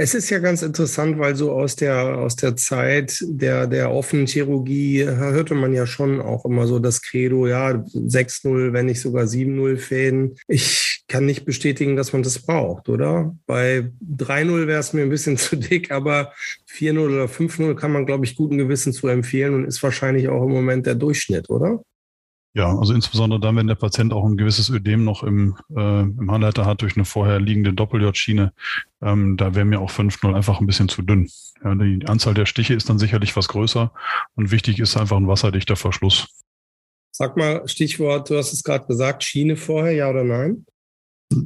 Es 0.00 0.14
ist 0.14 0.30
ja 0.30 0.38
ganz 0.38 0.62
interessant, 0.62 1.18
weil 1.18 1.34
so 1.34 1.50
aus 1.50 1.74
der, 1.74 2.18
aus 2.18 2.36
der 2.36 2.54
Zeit 2.54 3.18
der, 3.20 3.66
der 3.66 3.90
offenen 3.90 4.28
Chirurgie 4.28 5.04
hörte 5.04 5.56
man 5.56 5.74
ja 5.74 5.88
schon 5.88 6.20
auch 6.20 6.44
immer 6.44 6.68
so 6.68 6.78
das 6.78 7.02
Credo, 7.02 7.48
ja, 7.48 7.70
6-0, 7.72 8.72
wenn 8.72 8.86
nicht 8.86 9.00
sogar 9.00 9.24
7-0 9.24 9.76
Fäden. 9.76 10.36
Ich 10.46 11.02
kann 11.08 11.26
nicht 11.26 11.44
bestätigen, 11.44 11.96
dass 11.96 12.12
man 12.12 12.22
das 12.22 12.38
braucht, 12.38 12.88
oder? 12.88 13.34
Bei 13.46 13.90
3-0 14.08 14.68
wäre 14.68 14.78
es 14.78 14.92
mir 14.92 15.02
ein 15.02 15.08
bisschen 15.08 15.36
zu 15.36 15.56
dick, 15.56 15.90
aber 15.90 16.32
4-0 16.70 17.00
oder 17.00 17.24
5-0 17.24 17.74
kann 17.74 17.90
man, 17.90 18.06
glaube 18.06 18.24
ich, 18.24 18.36
guten 18.36 18.56
Gewissen 18.56 18.92
zu 18.92 19.08
empfehlen 19.08 19.52
und 19.52 19.64
ist 19.64 19.82
wahrscheinlich 19.82 20.28
auch 20.28 20.44
im 20.44 20.52
Moment 20.52 20.86
der 20.86 20.94
Durchschnitt, 20.94 21.50
oder? 21.50 21.82
Ja, 22.54 22.76
also 22.76 22.94
insbesondere 22.94 23.40
dann, 23.40 23.56
wenn 23.56 23.66
der 23.66 23.74
Patient 23.74 24.12
auch 24.12 24.24
ein 24.24 24.36
gewisses 24.36 24.70
Ödem 24.70 25.04
noch 25.04 25.22
im, 25.22 25.56
äh, 25.76 26.00
im 26.00 26.30
Handleiter 26.30 26.66
hat 26.66 26.82
durch 26.82 26.96
eine 26.96 27.04
vorher 27.04 27.40
liegende 27.40 27.72
Doppel-J-Schiene, 27.72 28.52
ähm, 29.02 29.36
da 29.36 29.54
wäre 29.54 29.64
mir 29.64 29.80
auch 29.80 29.90
5-0 29.90 30.34
einfach 30.34 30.60
ein 30.60 30.66
bisschen 30.66 30.88
zu 30.88 31.02
dünn. 31.02 31.30
Ja, 31.62 31.74
die 31.74 32.06
Anzahl 32.06 32.34
der 32.34 32.46
Stiche 32.46 32.74
ist 32.74 32.88
dann 32.88 32.98
sicherlich 32.98 33.36
was 33.36 33.48
größer 33.48 33.92
und 34.34 34.50
wichtig 34.50 34.78
ist 34.78 34.96
einfach 34.96 35.18
ein 35.18 35.28
wasserdichter 35.28 35.76
Verschluss. 35.76 36.26
Sag 37.12 37.36
mal, 37.36 37.66
Stichwort, 37.68 38.30
du 38.30 38.36
hast 38.36 38.52
es 38.52 38.62
gerade 38.62 38.86
gesagt, 38.86 39.24
Schiene 39.24 39.56
vorher, 39.56 39.92
ja 39.92 40.08
oder 40.08 40.24
nein? 40.24 40.64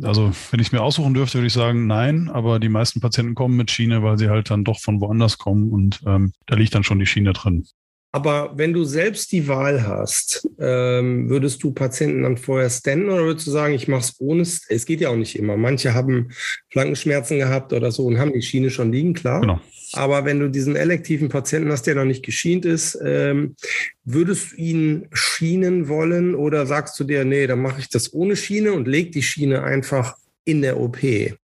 Also, 0.02 0.32
wenn 0.50 0.60
ich 0.60 0.68
es 0.68 0.72
mir 0.72 0.82
aussuchen 0.82 1.14
dürfte, 1.14 1.38
würde 1.38 1.48
ich 1.48 1.52
sagen, 1.52 1.86
nein, 1.88 2.28
aber 2.28 2.60
die 2.60 2.68
meisten 2.68 3.00
Patienten 3.00 3.34
kommen 3.34 3.56
mit 3.56 3.70
Schiene, 3.70 4.02
weil 4.02 4.16
sie 4.16 4.28
halt 4.28 4.50
dann 4.50 4.64
doch 4.64 4.78
von 4.78 5.00
woanders 5.00 5.38
kommen 5.38 5.72
und 5.72 6.00
ähm, 6.06 6.32
da 6.46 6.54
liegt 6.54 6.74
dann 6.74 6.84
schon 6.84 7.00
die 7.00 7.06
Schiene 7.06 7.32
drin. 7.32 7.66
Aber 8.14 8.52
wenn 8.56 8.74
du 8.74 8.84
selbst 8.84 9.32
die 9.32 9.48
Wahl 9.48 9.86
hast, 9.86 10.46
ähm, 10.60 11.30
würdest 11.30 11.62
du 11.62 11.72
Patienten 11.72 12.24
dann 12.24 12.36
vorher 12.36 12.68
standen 12.68 13.08
oder 13.08 13.24
würdest 13.24 13.46
du 13.46 13.50
sagen, 13.50 13.72
ich 13.72 13.88
mache 13.88 14.02
es 14.02 14.16
ohne? 14.18 14.42
Es 14.42 14.84
geht 14.84 15.00
ja 15.00 15.08
auch 15.08 15.16
nicht 15.16 15.38
immer. 15.38 15.56
Manche 15.56 15.94
haben 15.94 16.28
Flankenschmerzen 16.70 17.38
gehabt 17.38 17.72
oder 17.72 17.90
so 17.90 18.04
und 18.04 18.18
haben 18.18 18.34
die 18.34 18.42
Schiene 18.42 18.68
schon 18.68 18.92
liegen, 18.92 19.14
klar. 19.14 19.40
Genau. 19.40 19.60
Aber 19.94 20.26
wenn 20.26 20.40
du 20.40 20.50
diesen 20.50 20.76
elektiven 20.76 21.30
Patienten 21.30 21.72
hast, 21.72 21.86
der 21.86 21.94
noch 21.94 22.04
nicht 22.04 22.24
geschient 22.24 22.66
ist, 22.66 22.98
ähm, 23.02 23.56
würdest 24.04 24.52
du 24.52 24.56
ihn 24.56 25.08
schienen 25.12 25.88
wollen 25.88 26.34
oder 26.34 26.66
sagst 26.66 27.00
du 27.00 27.04
dir, 27.04 27.24
nee, 27.24 27.46
dann 27.46 27.60
mache 27.60 27.80
ich 27.80 27.88
das 27.88 28.12
ohne 28.12 28.36
Schiene 28.36 28.74
und 28.74 28.88
leg 28.88 29.12
die 29.12 29.22
Schiene 29.22 29.62
einfach 29.62 30.16
in 30.44 30.60
der 30.60 30.78
OP? 30.78 30.98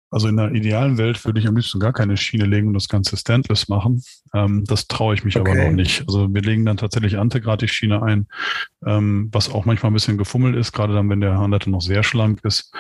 Also 0.10 0.30
in 0.30 0.38
der 0.38 0.52
idealen 0.54 0.98
Welt 0.98 1.24
würde 1.26 1.40
ich 1.40 1.48
am 1.48 1.56
liebsten 1.56 1.80
gar 1.80 1.92
keine 1.92 2.16
Schiene 2.16 2.46
legen 2.46 2.68
und 2.68 2.74
das 2.74 2.88
Ganze 2.88 3.18
standless 3.18 3.68
machen. 3.68 4.04
Ähm, 4.34 4.64
das 4.66 4.88
traue 4.88 5.14
ich 5.16 5.24
mich 5.24 5.38
okay. 5.38 5.52
aber 5.52 5.66
noch 5.66 5.76
nicht. 5.76 6.02
Also 6.08 6.34
wir 6.34 6.42
legen 6.42 6.66
dann 6.66 6.78
tatsächlich 6.78 7.18
Antegratis-Schiene 7.18 8.02
ein, 8.02 8.28
ähm, 8.86 9.30
was 9.32 9.50
auch 9.50 9.66
manchmal 9.66 9.92
ein 9.92 9.96
bisschen 9.96 10.18
gefummelt 10.18 10.56
ist, 10.56 10.72
gerade 10.72 10.94
dann, 10.94 11.10
wenn 11.10 11.22
der 11.22 11.38
Handleiter 11.38 11.70
noch 11.70 11.82
sehr 11.82 12.04
schlank 12.04 12.40
ist. 12.44 12.74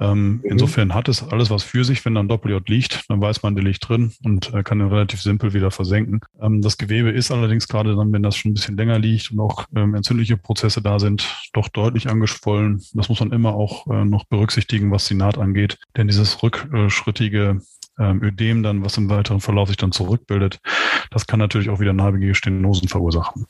Ähm, 0.00 0.34
mhm. 0.34 0.40
Insofern 0.44 0.94
hat 0.94 1.08
es 1.08 1.22
alles 1.22 1.50
was 1.50 1.62
für 1.62 1.84
sich, 1.84 2.04
wenn 2.04 2.14
dann 2.14 2.28
Doppel-J 2.28 2.66
liegt, 2.68 3.10
dann 3.10 3.20
weiß 3.20 3.42
man, 3.42 3.54
der 3.54 3.64
liegt 3.64 3.88
drin 3.88 4.12
und 4.24 4.52
äh, 4.54 4.62
kann 4.62 4.78
den 4.78 4.88
relativ 4.88 5.20
simpel 5.20 5.52
wieder 5.52 5.70
versenken. 5.70 6.20
Ähm, 6.40 6.62
das 6.62 6.78
Gewebe 6.78 7.10
ist 7.10 7.30
allerdings 7.30 7.68
gerade 7.68 7.94
dann, 7.94 8.12
wenn 8.12 8.22
das 8.22 8.36
schon 8.36 8.52
ein 8.52 8.54
bisschen 8.54 8.76
länger 8.76 8.98
liegt 8.98 9.30
und 9.30 9.40
auch 9.40 9.66
ähm, 9.76 9.94
entzündliche 9.94 10.36
Prozesse 10.36 10.80
da 10.80 10.98
sind, 10.98 11.28
doch 11.52 11.68
deutlich 11.68 12.08
angeschwollen. 12.08 12.82
Das 12.94 13.08
muss 13.08 13.20
man 13.20 13.32
immer 13.32 13.54
auch 13.54 13.86
äh, 13.88 14.04
noch 14.04 14.24
berücksichtigen, 14.24 14.90
was 14.90 15.06
die 15.06 15.14
Naht 15.14 15.38
angeht. 15.38 15.78
Denn 15.96 16.08
dieses 16.08 16.42
rückschrittige 16.42 17.60
ähm, 17.98 18.22
Ödem 18.22 18.62
dann, 18.62 18.84
was 18.84 18.96
im 18.96 19.10
weiteren 19.10 19.40
Verlauf 19.40 19.68
sich 19.68 19.76
dann 19.76 19.92
zurückbildet, 19.92 20.60
das 21.10 21.26
kann 21.26 21.38
natürlich 21.38 21.68
auch 21.68 21.80
wieder 21.80 21.92
narbige 21.92 22.34
Stenosen 22.34 22.88
verursachen. 22.88 23.46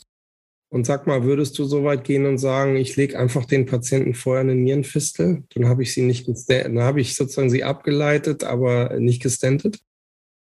Und 0.73 0.87
sag 0.87 1.07
mal, 1.07 1.23
würdest 1.25 1.59
du 1.59 1.65
so 1.65 1.85
weit 1.85 2.03
gehen 2.03 2.25
und 2.25 2.39
sagen, 2.39 2.77
ich 2.77 2.97
lege 2.97 3.19
einfach 3.19 3.45
den 3.45 3.67
Patienten 3.67 4.15
vorher 4.15 4.41
eine 4.41 4.55
Nierenfistel? 4.55 5.45
Dann 5.55 5.69
habe 5.69 5.83
ich 5.83 5.93
sie 5.93 6.01
nicht, 6.01 6.27
dann 6.49 6.79
habe 6.79 7.03
ich 7.03 7.15
sozusagen 7.15 7.51
sie 7.51 7.63
abgeleitet, 7.63 8.43
aber 8.43 8.99
nicht 8.99 9.23
gestentet? 9.23 9.81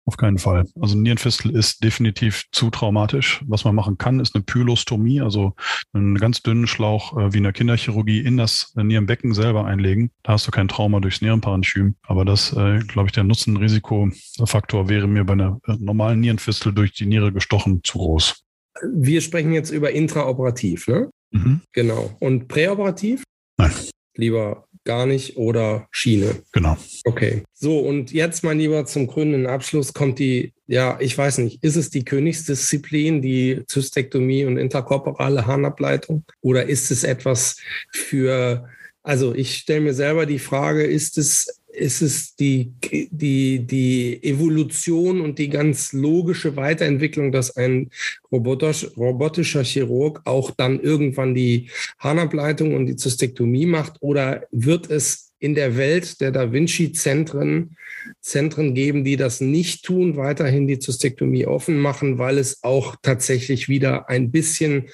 Auf 0.04 0.16
keinen 0.16 0.38
Fall. 0.38 0.64
Also 0.80 0.96
Nierenfistel 0.96 1.50
ist 1.50 1.82
definitiv 1.82 2.44
zu 2.52 2.70
traumatisch. 2.70 3.42
Was 3.48 3.64
man 3.64 3.74
machen 3.74 3.98
kann, 3.98 4.20
ist 4.20 4.36
eine 4.36 4.44
Pylostomie, 4.44 5.20
also 5.20 5.54
einen 5.92 6.14
ganz 6.16 6.40
dünnen 6.40 6.68
Schlauch 6.68 7.18
äh, 7.18 7.32
wie 7.32 7.38
in 7.38 7.44
der 7.44 7.52
Kinderchirurgie 7.52 8.20
in 8.20 8.36
das 8.36 8.72
Nierenbecken 8.76 9.34
selber 9.34 9.64
einlegen. 9.64 10.12
Da 10.22 10.34
hast 10.34 10.46
du 10.46 10.52
kein 10.52 10.68
Trauma 10.68 11.00
durchs 11.00 11.20
Nierenparenchym. 11.20 11.96
Aber 12.02 12.24
das, 12.24 12.52
äh, 12.52 12.78
glaube 12.86 13.08
ich, 13.08 13.12
der 13.12 13.24
Nutzen-Risikofaktor 13.24 14.88
wäre 14.88 15.08
mir 15.08 15.24
bei 15.24 15.32
einer 15.32 15.58
äh, 15.66 15.74
normalen 15.80 16.20
Nierenfistel 16.20 16.72
durch 16.72 16.92
die 16.92 17.06
Niere 17.06 17.32
gestochen 17.32 17.80
zu 17.82 17.98
groß. 17.98 18.44
Wir 18.82 19.20
sprechen 19.20 19.52
jetzt 19.52 19.70
über 19.70 19.90
intraoperativ, 19.90 20.88
ne? 20.88 21.10
Mhm. 21.30 21.60
Genau. 21.72 22.14
Und 22.20 22.48
präoperativ? 22.48 23.24
Nein. 23.58 23.72
Lieber 24.16 24.66
gar 24.84 25.06
nicht 25.06 25.36
oder 25.36 25.86
Schiene. 25.90 26.42
Genau. 26.52 26.76
Okay. 27.04 27.44
So, 27.54 27.78
und 27.78 28.12
jetzt, 28.12 28.42
mein 28.42 28.58
Lieber, 28.58 28.84
zum 28.86 29.06
grünen 29.06 29.46
Abschluss 29.46 29.92
kommt 29.92 30.18
die, 30.18 30.52
ja, 30.66 30.98
ich 31.00 31.16
weiß 31.16 31.38
nicht, 31.38 31.62
ist 31.62 31.76
es 31.76 31.90
die 31.90 32.04
Königsdisziplin, 32.04 33.22
die 33.22 33.62
Zystektomie 33.66 34.44
und 34.44 34.56
interkorporale 34.56 35.46
Harnableitung? 35.46 36.24
Oder 36.40 36.66
ist 36.66 36.90
es 36.90 37.04
etwas 37.04 37.58
für, 37.92 38.68
also 39.02 39.34
ich 39.34 39.56
stelle 39.56 39.82
mir 39.82 39.94
selber 39.94 40.26
die 40.26 40.40
Frage, 40.40 40.82
ist 40.82 41.16
es 41.16 41.61
ist 41.72 42.02
es 42.02 42.36
die, 42.36 42.72
die, 43.10 43.60
die 43.60 44.22
Evolution 44.22 45.20
und 45.20 45.38
die 45.38 45.48
ganz 45.48 45.92
logische 45.92 46.54
Weiterentwicklung, 46.56 47.32
dass 47.32 47.56
ein 47.56 47.90
robotisch, 48.30 48.86
robotischer 48.96 49.64
Chirurg 49.64 50.20
auch 50.24 50.50
dann 50.50 50.80
irgendwann 50.80 51.34
die 51.34 51.70
Harnableitung 51.98 52.74
und 52.74 52.86
die 52.86 52.96
Zystektomie 52.96 53.66
macht? 53.66 53.96
Oder 54.00 54.44
wird 54.50 54.90
es 54.90 55.32
in 55.38 55.54
der 55.54 55.76
Welt 55.76 56.20
der 56.20 56.30
Da 56.30 56.52
Vinci-Zentren 56.52 57.76
Zentren 58.20 58.74
geben, 58.74 59.04
die 59.04 59.16
das 59.16 59.40
nicht 59.40 59.84
tun, 59.84 60.16
weiterhin 60.16 60.66
die 60.66 60.78
Zystektomie 60.78 61.46
offen 61.46 61.78
machen, 61.78 62.18
weil 62.18 62.38
es 62.38 62.62
auch 62.62 62.96
tatsächlich 63.02 63.68
wieder 63.68 64.08
ein 64.08 64.30
bisschen 64.30 64.88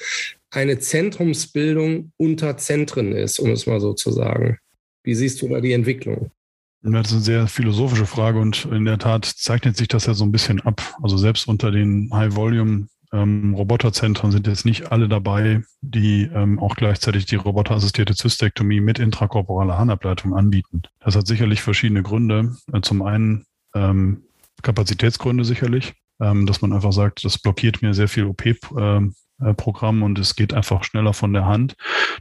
eine 0.51 0.79
Zentrumsbildung 0.79 2.13
unter 2.17 2.57
Zentren 2.57 3.13
ist, 3.13 3.39
um 3.39 3.51
es 3.51 3.67
mal 3.67 3.81
so 3.81 3.93
zu 3.93 4.11
sagen. 4.13 4.59
Wie 5.03 5.15
siehst 5.15 5.43
du 5.43 5.49
da 5.49 5.61
die 5.61 5.73
Entwicklung? 5.73 6.31
Das 6.83 7.09
ist 7.09 7.13
eine 7.13 7.23
sehr 7.23 7.47
philosophische 7.49 8.07
Frage 8.07 8.39
und 8.39 8.67
in 8.67 8.85
der 8.85 8.99
Tat 8.99 9.25
zeichnet 9.25 9.77
sich 9.77 9.89
das 9.89 10.07
ja 10.07 10.15
so 10.15 10.25
ein 10.25 10.33
bisschen 10.33 10.61
ab. 10.61 10.81
Also 11.03 11.17
selbst 11.17 11.49
unter 11.49 11.71
den 11.71 12.11
High-Volume 12.13 12.87
ähm, 13.13 13.57
sind 13.57 14.47
jetzt 14.47 14.65
nicht 14.65 14.93
alle 14.93 15.09
dabei, 15.09 15.63
die 15.81 16.31
ähm, 16.33 16.59
auch 16.59 16.77
gleichzeitig 16.77 17.27
die 17.27 17.37
roboterassistierte 17.37 18.15
Zystektomie 18.15 18.81
mit 18.81 18.99
intrakorporaler 18.99 19.79
Harnableitung 19.79 20.35
anbieten. 20.35 20.83
Das 21.01 21.17
hat 21.17 21.27
sicherlich 21.27 21.63
verschiedene 21.63 22.03
Gründe. 22.03 22.57
Äh, 22.73 22.81
zum 22.83 23.03
einen 23.03 23.45
ähm, 23.75 24.23
Kapazitätsgründe 24.63 25.45
sicherlich, 25.45 25.95
ähm, 26.21 26.47
dass 26.47 26.61
man 26.61 26.73
einfach 26.73 26.93
sagt, 26.93 27.25
das 27.25 27.39
blockiert 27.39 27.83
mir 27.83 27.95
sehr 27.95 28.09
viel 28.09 28.25
OP, 28.25 28.45
ähm, 28.47 28.57
äh, 28.77 29.11
Programm 29.55 30.03
und 30.03 30.19
es 30.19 30.37
geht 30.37 30.55
einfach 30.55 30.85
schneller 30.85 31.13
von 31.13 31.33
der 31.33 31.47
Hand. 31.47 31.75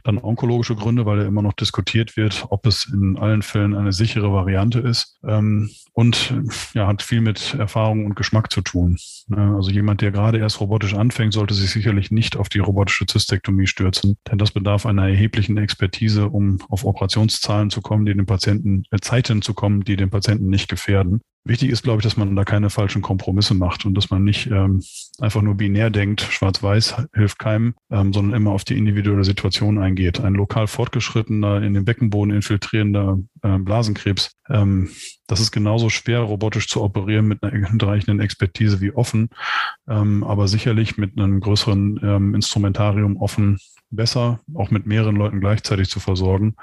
Dann 0.04 0.18
onkologische 0.18 0.76
Gründe, 0.76 1.06
weil 1.06 1.18
ja 1.18 1.26
immer 1.26 1.42
noch 1.42 1.52
diskutiert 1.52 2.16
wird, 2.16 2.46
ob 2.50 2.66
es 2.66 2.86
in 2.92 3.18
allen 3.18 3.42
Fällen 3.42 3.74
eine 3.74 3.92
sichere 3.92 4.32
Variante 4.32 4.78
ist. 4.80 5.18
Ähm, 5.24 5.70
und 5.92 6.32
ja, 6.74 6.86
hat 6.86 7.02
viel 7.02 7.20
mit 7.20 7.54
Erfahrung 7.54 8.06
und 8.06 8.14
Geschmack 8.14 8.52
zu 8.52 8.60
tun. 8.60 8.98
Ne, 9.26 9.54
also 9.56 9.70
jemand, 9.70 10.00
der 10.00 10.12
gerade 10.12 10.38
erst 10.38 10.60
robotisch 10.60 10.94
anfängt, 10.94 11.32
sollte 11.32 11.54
sich 11.54 11.70
sicherlich 11.70 12.12
nicht 12.12 12.36
auf 12.36 12.48
die 12.48 12.60
robotische 12.60 13.06
Zystektomie 13.06 13.66
stürzen, 13.66 14.16
denn 14.30 14.38
das 14.38 14.52
bedarf 14.52 14.86
einer 14.86 15.08
erheblichen 15.08 15.56
Expertise, 15.58 16.28
um 16.28 16.58
auf 16.68 16.84
Operationszahlen 16.84 17.70
zu 17.70 17.80
kommen, 17.80 18.06
die 18.06 18.14
den 18.14 18.26
Patienten, 18.26 18.84
äh, 18.90 18.98
Zeiten 19.00 19.42
zu 19.42 19.54
kommen, 19.54 19.82
die 19.82 19.96
den 19.96 20.10
Patienten 20.10 20.48
nicht 20.48 20.68
gefährden. 20.68 21.20
wichtig 21.44 21.70
ist, 21.70 21.82
glaube 21.82 21.98
ich, 21.98 22.04
dass 22.04 22.16
man 22.16 22.36
da 22.36 22.44
keine 22.44 22.70
falschen 22.70 23.02
Kompromisse 23.02 23.54
macht 23.54 23.84
und 23.84 23.94
dass 23.94 24.10
man 24.10 24.22
nicht 24.22 24.50
ähm, 24.50 24.82
einfach 25.18 25.42
nur 25.42 25.54
binär 25.54 25.90
denkt, 25.90 26.20
schwarz-weiß 26.20 27.07
hilft 27.14 27.38
keinem, 27.38 27.74
ähm, 27.90 28.12
sondern 28.12 28.36
immer 28.36 28.52
auf 28.52 28.64
die 28.64 28.78
individuelle 28.78 29.24
Situation 29.24 29.78
eingeht. 29.78 30.20
Ein 30.20 30.34
lokal 30.34 30.66
fortgeschrittener, 30.66 31.62
in 31.62 31.74
den 31.74 31.84
Beckenboden 31.84 32.34
infiltrierender 32.34 33.18
äh, 33.42 33.58
Blasenkrebs, 33.58 34.32
ähm, 34.48 34.90
das 35.28 35.40
ist 35.40 35.52
genauso 35.52 35.90
schwer, 35.90 36.20
robotisch 36.20 36.68
zu 36.68 36.82
operieren 36.82 37.28
mit 37.28 37.42
einer 37.42 37.68
hinreichenden 37.68 38.18
Expertise 38.20 38.80
wie 38.80 38.92
offen, 38.92 39.28
ähm, 39.88 40.24
aber 40.24 40.48
sicherlich 40.48 40.96
mit 40.96 41.16
einem 41.16 41.40
größeren 41.40 42.00
ähm, 42.02 42.34
Instrumentarium 42.34 43.16
offen 43.16 43.58
besser, 43.90 44.40
auch 44.54 44.70
mit 44.70 44.86
mehreren 44.86 45.16
Leuten 45.16 45.40
gleichzeitig 45.40 45.88
zu 45.88 46.00
versorgen, 46.00 46.56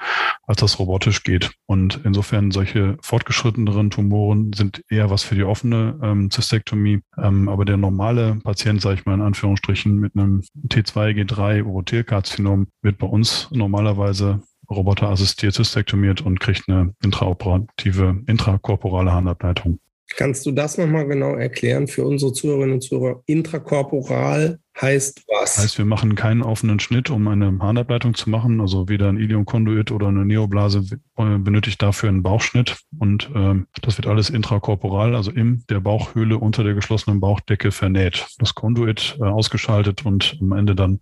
als 0.48 0.60
das 0.60 0.80
robotisch 0.80 1.24
geht. 1.24 1.52
Und 1.66 2.02
insofern 2.04 2.52
solche 2.52 2.98
fortgeschritteneren 3.02 3.90
Tumoren 3.90 4.52
sind 4.54 4.84
eher 4.90 5.10
was 5.10 5.24
für 5.24 5.36
die 5.36 5.44
offene 5.44 6.00
ähm, 6.02 6.30
Zystektomie. 6.30 7.02
Ähm, 7.18 7.50
aber 7.50 7.66
der 7.66 7.78
normale 7.78 8.40
Patient, 8.44 8.82
sage 8.82 9.00
ich 9.00 9.06
mal 9.06 9.16
in 9.16 9.22
Anführungsstrichen, 9.22 10.00
mit 10.00 10.16
einem 10.16 10.42
T2, 10.68 11.16
G3 11.16 11.64
Urothelkarzinom 11.64 12.68
wird 12.82 12.98
bei 12.98 13.08
uns 13.08 13.50
normalerweise 13.52 14.42
roboterassistiert 14.70 15.54
zystektomiert 15.54 16.22
und 16.22 16.40
kriegt 16.40 16.68
eine 16.68 16.94
intraoperative, 17.04 18.24
intrakorporale 18.28 19.12
Handableitung. 19.12 19.80
Kannst 20.10 20.46
du 20.46 20.52
das 20.52 20.78
nochmal 20.78 21.08
genau 21.08 21.34
erklären 21.36 21.88
für 21.88 22.06
unsere 22.06 22.32
Zuhörerinnen 22.32 22.76
und 22.76 22.82
Zuhörer? 22.82 23.24
Intrakorporal 23.26 24.60
heißt 24.80 25.24
was? 25.28 25.58
Heißt, 25.58 25.78
wir 25.78 25.86
machen 25.86 26.16
keinen 26.16 26.44
offenen 26.44 26.80
Schnitt, 26.80 27.10
um 27.10 27.28
eine 27.28 27.58
Harnableitung 27.60 28.14
zu 28.14 28.30
machen. 28.30 28.62
Also 28.62 28.88
weder 28.88 29.10
ein 29.10 29.18
Iliumkonduit 29.18 29.92
oder 29.92 30.08
eine 30.08 30.26
Neoblase 30.26 30.84
äh, 31.18 31.38
benötigt 31.40 31.82
dafür 31.82 32.10
einen 32.10 32.24
Bauchschnitt. 32.24 32.78
Und 33.00 33.32
ähm, 33.36 33.68
das 33.82 33.98
wird 33.98 34.08
alles 34.08 34.30
intrakorporal, 34.30 35.16
also 35.16 35.32
in 35.32 35.64
der 35.70 35.80
Bauchhöhle 35.80 36.38
unter 36.38 36.64
der 36.64 36.76
geschlossenen 36.76 37.20
Bauchdecke 37.20 37.72
vernäht. 37.72 38.28
Das 38.38 38.54
Konduit 38.54 39.18
äh, 39.20 39.24
ausgeschaltet 39.24 40.06
und 40.06 40.38
am 40.40 40.52
Ende 40.52 40.76
dann 40.76 41.00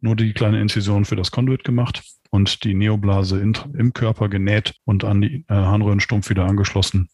nur 0.00 0.16
die 0.16 0.32
kleine 0.32 0.60
Inzision 0.60 1.04
für 1.04 1.16
das 1.16 1.30
Konduit 1.30 1.62
gemacht 1.62 2.02
und 2.30 2.64
die 2.64 2.74
Neoblase 2.74 3.38
in, 3.38 3.56
im 3.76 3.92
Körper 3.92 4.28
genäht 4.28 4.74
und 4.84 5.04
an 5.04 5.20
die 5.20 5.44
äh, 5.48 5.54
Harnröhrenstumpf 5.54 6.30
wieder 6.30 6.46
angeschlossen 6.46 7.08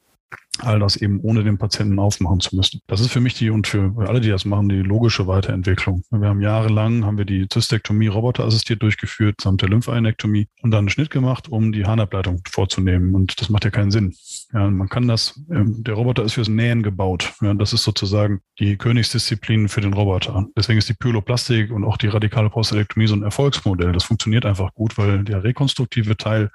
all 0.59 0.79
das 0.79 0.97
eben 0.97 1.21
ohne 1.21 1.45
den 1.45 1.59
Patienten 1.59 1.99
aufmachen 1.99 2.41
zu 2.41 2.55
müssen. 2.55 2.81
Das 2.87 3.01
ist 3.01 3.11
für 3.11 3.21
mich 3.21 3.35
die 3.35 3.51
und 3.51 3.67
für 3.67 3.95
alle, 4.07 4.21
die 4.21 4.29
das 4.29 4.45
machen, 4.45 4.69
die 4.69 4.83
logische 4.83 5.27
Weiterentwicklung. 5.27 6.05
Wir 6.11 6.29
haben 6.29 6.43
jahrelang 6.43 7.05
haben 7.05 7.19
wir 7.19 7.25
die 7.25 7.49
Zystektomie 7.49 8.09
roboterassistiert 8.09 8.83
durchgeführt, 8.83 9.41
samt 9.41 9.63
der 9.63 9.71
Lympheinektomie 9.71 10.49
und 10.63 10.71
dann 10.71 10.81
einen 10.81 10.89
Schnitt 10.91 11.11
gemacht, 11.11 11.49
um 11.49 11.73
die 11.73 11.87
Harnableitung 11.87 12.43
vorzunehmen. 12.51 13.15
Und 13.15 13.41
das 13.41 13.49
macht 13.49 13.65
ja 13.65 13.71
keinen 13.71 13.91
Sinn. 13.91 14.15
Ja, 14.53 14.69
man 14.69 14.89
kann 14.89 15.09
das, 15.09 15.41
ähm, 15.51 15.83
der 15.85 15.95
Roboter 15.95 16.23
ist 16.23 16.35
fürs 16.35 16.49
Nähen 16.49 16.83
gebaut. 16.83 17.33
Ja, 17.41 17.55
das 17.55 17.73
ist 17.73 17.83
sozusagen 17.83 18.41
die 18.59 18.77
Königsdisziplin 18.77 19.69
für 19.69 19.81
den 19.81 19.95
Roboter. 19.95 20.47
Deswegen 20.57 20.79
ist 20.79 20.89
die 20.89 20.95
Pyloplastik 20.95 21.71
und 21.71 21.85
auch 21.85 21.97
die 21.97 22.09
radikale 22.09 22.51
Prostatektomie 22.51 23.07
so 23.07 23.15
ein 23.15 23.23
Erfolgsmodell. 23.23 23.93
Das 23.93 24.05
funktioniert 24.05 24.45
einfach 24.45 24.75
gut, 24.75 24.99
weil 24.99 25.25
der 25.25 25.43
rekonstruktive 25.43 26.17
Teil 26.17 26.51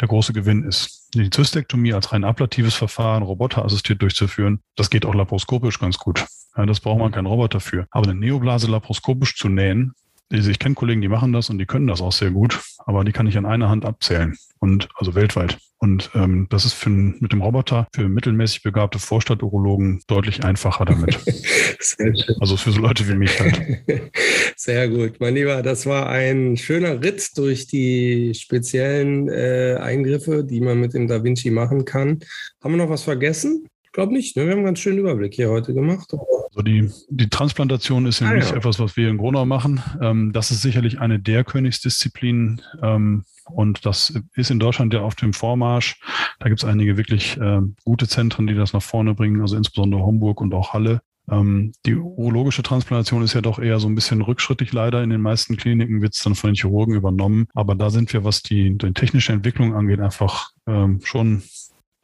der 0.00 0.08
große 0.08 0.34
Gewinn 0.34 0.64
ist 0.64 0.98
die 1.14 1.30
Zystektomie 1.30 1.94
als 1.94 2.12
rein 2.12 2.24
ablatives 2.24 2.74
Verfahren 2.74 3.22
roboterassistiert 3.38 4.02
durchzuführen, 4.02 4.60
das 4.76 4.90
geht 4.90 5.06
auch 5.06 5.14
laparoskopisch 5.14 5.78
ganz 5.78 5.98
gut. 5.98 6.26
Ja, 6.56 6.66
das 6.66 6.80
braucht 6.80 6.98
man 6.98 7.12
keinen 7.12 7.26
Roboter 7.26 7.60
für. 7.60 7.86
Aber 7.90 8.10
eine 8.10 8.18
Neoblase 8.18 8.68
laparoskopisch 8.68 9.36
zu 9.36 9.48
nähen, 9.48 9.92
ich 10.30 10.58
kenne 10.58 10.74
Kollegen, 10.74 11.00
die 11.00 11.08
machen 11.08 11.32
das 11.32 11.48
und 11.48 11.58
die 11.58 11.66
können 11.66 11.86
das 11.86 12.02
auch 12.02 12.12
sehr 12.12 12.30
gut, 12.30 12.60
aber 12.84 13.04
die 13.04 13.12
kann 13.12 13.26
ich 13.26 13.38
an 13.38 13.46
einer 13.46 13.70
Hand 13.70 13.86
abzählen 13.86 14.36
und 14.58 14.88
also 14.96 15.14
weltweit. 15.14 15.58
Und 15.80 16.10
ähm, 16.14 16.48
das 16.50 16.64
ist 16.64 16.72
für, 16.72 16.90
mit 16.90 17.32
dem 17.32 17.40
Roboter 17.40 17.86
für 17.94 18.08
mittelmäßig 18.08 18.62
begabte 18.62 18.98
Vorstadturologen 18.98 20.00
deutlich 20.08 20.44
einfacher 20.44 20.84
damit. 20.84 21.18
also 22.40 22.56
für 22.56 22.72
so 22.72 22.80
Leute 22.80 23.08
wie 23.08 23.14
mich 23.14 23.38
halt. 23.38 23.60
Sehr 24.56 24.88
gut, 24.88 25.20
mein 25.20 25.34
Lieber. 25.34 25.62
Das 25.62 25.86
war 25.86 26.08
ein 26.08 26.56
schöner 26.56 27.00
Ritt 27.00 27.38
durch 27.38 27.68
die 27.68 28.34
speziellen 28.34 29.28
äh, 29.28 29.76
Eingriffe, 29.80 30.42
die 30.42 30.60
man 30.60 30.80
mit 30.80 30.94
dem 30.94 31.06
Da 31.06 31.22
Vinci 31.22 31.50
machen 31.50 31.84
kann. 31.84 32.18
Haben 32.60 32.74
wir 32.74 32.78
noch 32.78 32.90
was 32.90 33.04
vergessen? 33.04 33.68
Ich 33.84 33.92
glaube 33.92 34.12
nicht. 34.12 34.36
Ne? 34.36 34.44
Wir 34.44 34.50
haben 34.50 34.58
einen 34.58 34.66
ganz 34.66 34.80
schönen 34.80 34.98
Überblick 34.98 35.34
hier 35.34 35.48
heute 35.48 35.74
gemacht. 35.74 36.12
Also 36.12 36.62
die, 36.62 36.90
die 37.08 37.28
Transplantation 37.28 38.06
ist 38.06 38.20
ja 38.20 38.28
ah, 38.28 38.34
nicht 38.34 38.50
ja. 38.50 38.56
etwas, 38.56 38.80
was 38.80 38.96
wir 38.96 39.08
in 39.08 39.18
Gronau 39.18 39.46
machen. 39.46 39.80
Ähm, 40.02 40.32
das 40.32 40.50
ist 40.50 40.62
sicherlich 40.62 40.98
eine 40.98 41.20
der 41.20 41.44
Königsdisziplinen. 41.44 42.62
Ähm, 42.82 43.24
und 43.50 43.84
das 43.86 44.20
ist 44.34 44.50
in 44.50 44.58
Deutschland 44.58 44.92
ja 44.92 45.00
auf 45.00 45.14
dem 45.14 45.32
Vormarsch. 45.32 46.00
Da 46.38 46.48
gibt 46.48 46.62
es 46.62 46.68
einige 46.68 46.96
wirklich 46.96 47.36
äh, 47.38 47.60
gute 47.84 48.08
Zentren, 48.08 48.46
die 48.46 48.54
das 48.54 48.72
nach 48.72 48.82
vorne 48.82 49.14
bringen, 49.14 49.40
also 49.40 49.56
insbesondere 49.56 50.02
Homburg 50.02 50.40
und 50.40 50.54
auch 50.54 50.72
Halle. 50.72 51.00
Ähm, 51.30 51.72
die 51.84 51.94
urologische 51.94 52.62
Transplantation 52.62 53.22
ist 53.22 53.34
ja 53.34 53.40
doch 53.40 53.58
eher 53.58 53.78
so 53.80 53.88
ein 53.88 53.94
bisschen 53.94 54.22
rückschrittig 54.22 54.72
leider. 54.72 55.02
In 55.02 55.10
den 55.10 55.20
meisten 55.20 55.56
Kliniken 55.56 56.00
wird 56.00 56.14
es 56.14 56.22
dann 56.22 56.34
von 56.34 56.50
den 56.50 56.56
Chirurgen 56.56 56.94
übernommen. 56.94 57.46
Aber 57.54 57.74
da 57.74 57.90
sind 57.90 58.12
wir, 58.12 58.24
was 58.24 58.42
die, 58.42 58.76
die 58.76 58.92
technische 58.92 59.32
Entwicklung 59.32 59.74
angeht, 59.74 60.00
einfach 60.00 60.50
ähm, 60.66 61.00
schon 61.02 61.42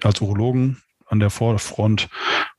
als 0.03 0.21
Urologen 0.21 0.79
an 1.07 1.21
der 1.21 1.31
Vorfront 1.31 2.09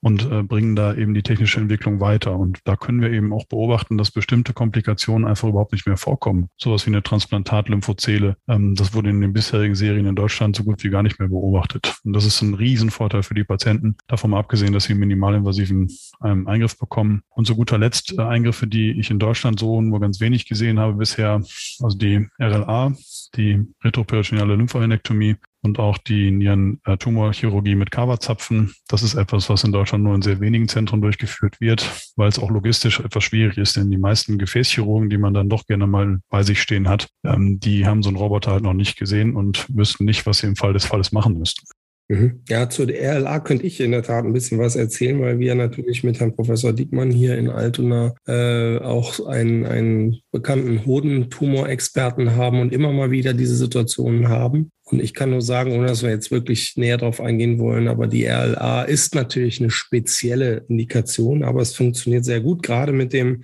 und 0.01 0.29
äh, 0.31 0.43
bringen 0.43 0.75
da 0.75 0.93
eben 0.93 1.13
die 1.13 1.23
technische 1.23 1.60
Entwicklung 1.60 1.99
weiter. 1.99 2.38
Und 2.38 2.60
da 2.65 2.75
können 2.75 3.01
wir 3.01 3.12
eben 3.12 3.34
auch 3.34 3.45
beobachten, 3.45 3.97
dass 3.97 4.12
bestimmte 4.12 4.53
Komplikationen 4.53 5.27
einfach 5.27 5.47
überhaupt 5.47 5.73
nicht 5.73 5.88
mehr 5.88 5.97
vorkommen. 5.97 6.49
Sowas 6.58 6.86
wie 6.86 6.91
eine 6.91 7.01
Transplantatlymphozele, 7.01 8.38
ähm, 8.47 8.75
das 8.75 8.93
wurde 8.93 9.10
in 9.10 9.19
den 9.19 9.34
bisherigen 9.34 9.73
Serien 9.73 10.05
in 10.05 10.15
Deutschland 10.15 10.55
so 10.55 10.63
gut 10.63 10.84
wie 10.84 10.89
gar 10.89 11.01
nicht 11.01 11.19
mehr 11.19 11.29
beobachtet. 11.29 11.95
Und 12.03 12.13
das 12.13 12.25
ist 12.25 12.41
ein 12.41 12.53
Riesenvorteil 12.53 13.23
für 13.23 13.34
die 13.34 13.43
Patienten, 13.43 13.97
davon 14.08 14.29
mal 14.29 14.39
abgesehen, 14.39 14.73
dass 14.73 14.84
sie 14.84 14.93
einen 14.93 14.99
minimalinvasiven 14.99 15.89
ähm, 16.23 16.47
Eingriff 16.47 16.77
bekommen. 16.77 17.23
Und 17.29 17.47
zu 17.47 17.55
guter 17.55 17.79
Letzt 17.79 18.13
äh, 18.17 18.21
Eingriffe, 18.21 18.67
die 18.67 18.91
ich 18.91 19.10
in 19.10 19.17
Deutschland 19.17 19.60
so 19.60 19.81
nur 19.81 19.99
ganz 19.99 20.21
wenig 20.21 20.47
gesehen 20.47 20.79
habe 20.79 20.93
bisher, 20.93 21.41
also 21.81 21.97
die 21.97 22.27
RLA, 22.39 22.93
die 23.36 23.65
retroperitoneale 23.84 24.55
Lymphoenektomie, 24.55 25.38
und 25.65 25.80
auch 25.80 25.97
die 25.97 26.32
Nierentumorchirurgie 26.32 27.75
mit 27.75 27.91
Kava-Zapfen. 27.91 28.73
Das 28.88 29.04
ist 29.04 29.15
etwas, 29.15 29.49
was 29.49 29.63
in 29.63 29.71
Deutschland 29.71 30.04
nur 30.04 30.15
in 30.15 30.21
sehr 30.21 30.39
wenigen 30.39 30.67
Zentren 30.67 31.01
durchgeführt 31.01 31.60
wird, 31.60 31.89
weil 32.15 32.30
es 32.30 32.39
auch 32.39 32.51
logistisch 32.51 32.99
etwas 32.99 33.23
schwierig 33.23 33.58
ist, 33.58 33.75
denn 33.75 33.91
die 33.91 33.97
meisten 33.97 34.38
Gefäßchirurgen, 34.38 35.10
die 35.10 35.17
man 35.17 35.34
dann 35.34 35.49
doch 35.49 35.65
gerne 35.65 35.88
mal 35.88 36.19
bei 36.30 36.43
sich 36.43 36.62
stehen 36.62 36.88
hat, 36.88 37.10
ähm, 37.25 37.60
die 37.60 37.86
haben 37.86 38.04
so 38.04 38.10
einen 38.10 38.17
Roboter 38.17 38.51
halt 38.51 38.63
noch 38.63 38.73
nicht 38.73 38.97
gesehen 38.97 39.36
und 39.36 39.65
wüssten 39.75 40.06
nicht, 40.06 40.25
was 40.25 40.38
sie 40.38 40.47
im 40.47 40.56
Fall 40.56 40.73
des 40.73 40.86
Falles 40.86 41.12
machen 41.12 41.38
müssten. 41.38 41.65
Mhm. 42.08 42.41
Ja, 42.47 42.69
zur 42.69 42.88
RLA 42.88 43.39
könnte 43.39 43.65
ich 43.65 43.80
in 43.80 43.91
der 43.91 44.04
Tat 44.04 44.25
ein 44.25 44.34
bisschen 44.34 44.60
was 44.60 44.75
erzählen, 44.75 45.19
weil 45.21 45.39
wir 45.39 45.56
natürlich 45.56 46.04
mit 46.04 46.19
Herrn 46.19 46.36
Professor 46.36 46.71
Diekmann 46.71 47.10
hier 47.10 47.36
in 47.36 47.49
Altona 47.49 48.13
äh, 48.28 48.78
auch 48.78 49.25
einen, 49.25 49.65
einen 49.65 50.17
bekannten 50.32 50.86
Hodentumorexperten 50.86 52.36
haben 52.36 52.60
und 52.60 52.73
immer 52.73 52.91
mal 52.91 53.10
wieder 53.10 53.34
diese 53.34 53.56
Situationen 53.56 54.30
haben. 54.30 54.71
Und 54.95 55.03
ich 55.03 55.13
kann 55.13 55.31
nur 55.31 55.41
sagen, 55.41 55.73
ohne 55.73 55.88
dass 55.88 56.03
wir 56.03 56.10
jetzt 56.10 56.31
wirklich 56.31 56.77
näher 56.77 56.95
darauf 56.95 57.19
eingehen 57.19 57.60
wollen, 57.60 57.89
aber 57.89 58.08
die 58.08 58.27
RLA 58.27 58.84
ist 58.84 59.13
natürlich 59.13 59.60
eine 59.60 59.69
spezielle 59.69 60.63
Indikation, 60.69 61.43
aber 61.43 61.62
es 61.62 61.75
funktioniert 61.75 62.23
sehr 62.23 62.39
gut, 62.39 62.63
gerade 62.63 62.93
mit 62.93 63.12
dem, 63.12 63.43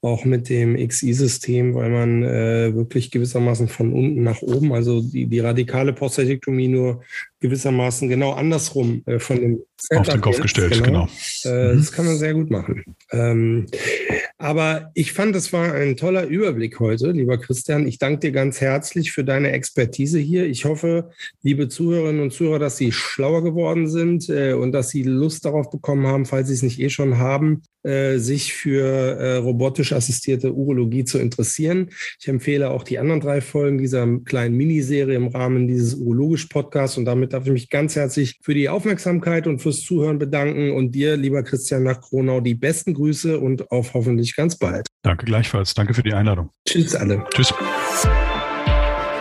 auch 0.00 0.24
mit 0.24 0.48
dem 0.48 0.76
XI-System, 0.76 1.74
weil 1.74 1.90
man 1.90 2.22
äh, 2.22 2.72
wirklich 2.72 3.10
gewissermaßen 3.10 3.66
von 3.66 3.92
unten 3.92 4.22
nach 4.22 4.42
oben, 4.42 4.72
also 4.72 5.02
die, 5.02 5.26
die 5.26 5.40
radikale 5.40 5.92
Prostatektomie 5.92 6.68
nur 6.68 7.02
gewissermaßen 7.40 8.08
genau 8.08 8.30
andersrum 8.34 9.02
äh, 9.06 9.18
von 9.18 9.40
dem 9.40 9.60
auf 9.90 10.08
den 10.08 10.20
Kopf 10.20 10.40
gestellt, 10.40 10.72
genau. 10.82 11.08
genau. 11.44 11.56
Äh, 11.56 11.72
mhm. 11.72 11.78
Das 11.78 11.92
kann 11.92 12.06
man 12.06 12.16
sehr 12.16 12.34
gut 12.34 12.50
machen. 12.50 12.84
Ähm, 13.10 13.66
aber 14.38 14.90
ich 14.94 15.12
fand, 15.12 15.34
es 15.36 15.52
war 15.52 15.72
ein 15.72 15.96
toller 15.96 16.24
Überblick 16.24 16.80
heute, 16.80 17.10
lieber 17.10 17.38
Christian. 17.38 17.86
Ich 17.86 17.98
danke 17.98 18.20
dir 18.20 18.32
ganz 18.32 18.60
herzlich 18.60 19.12
für 19.12 19.24
deine 19.24 19.52
Expertise 19.52 20.18
hier. 20.18 20.46
Ich 20.46 20.64
hoffe, 20.64 21.10
liebe 21.42 21.68
Zuhörerinnen 21.68 22.22
und 22.22 22.32
Zuhörer, 22.32 22.58
dass 22.58 22.76
Sie 22.76 22.92
schlauer 22.92 23.42
geworden 23.42 23.88
sind 23.88 24.28
äh, 24.28 24.52
und 24.52 24.72
dass 24.72 24.90
Sie 24.90 25.02
Lust 25.02 25.44
darauf 25.44 25.70
bekommen 25.70 26.06
haben, 26.06 26.26
falls 26.26 26.48
Sie 26.48 26.54
es 26.54 26.62
nicht 26.62 26.80
eh 26.80 26.90
schon 26.90 27.18
haben, 27.18 27.62
äh, 27.82 28.18
sich 28.18 28.54
für 28.54 28.84
äh, 28.84 29.36
robotisch 29.36 29.92
assistierte 29.92 30.52
Urologie 30.54 31.04
zu 31.04 31.18
interessieren. 31.18 31.90
Ich 32.20 32.28
empfehle 32.28 32.70
auch 32.70 32.84
die 32.84 32.98
anderen 32.98 33.20
drei 33.20 33.40
Folgen 33.40 33.78
dieser 33.78 34.06
kleinen 34.24 34.56
Miniserie 34.56 35.16
im 35.16 35.28
Rahmen 35.28 35.66
dieses 35.66 35.94
Urologisch-Podcasts. 35.94 36.96
Und 36.96 37.04
damit 37.04 37.32
darf 37.32 37.46
ich 37.46 37.52
mich 37.52 37.70
ganz 37.70 37.96
herzlich 37.96 38.38
für 38.42 38.54
die 38.54 38.68
Aufmerksamkeit 38.68 39.46
und 39.46 39.60
fürs 39.60 39.82
Zuhören 39.82 40.18
bedanken 40.18 40.72
und 40.72 40.94
dir, 40.94 41.16
lieber 41.16 41.42
Christian 41.42 41.82
nach 41.82 42.00
Kronau, 42.00 42.40
die 42.40 42.54
besten 42.54 42.94
Grüße 42.94 43.38
und 43.38 43.70
auf 43.70 43.94
hoffentlich 43.94 44.36
ganz 44.36 44.56
bald. 44.56 44.86
Danke 45.02 45.26
gleichfalls. 45.26 45.74
Danke 45.74 45.94
für 45.94 46.02
die 46.02 46.14
Einladung. 46.14 46.50
Tschüss 46.66 46.94
alle. 46.94 47.24
Tschüss. 47.34 47.52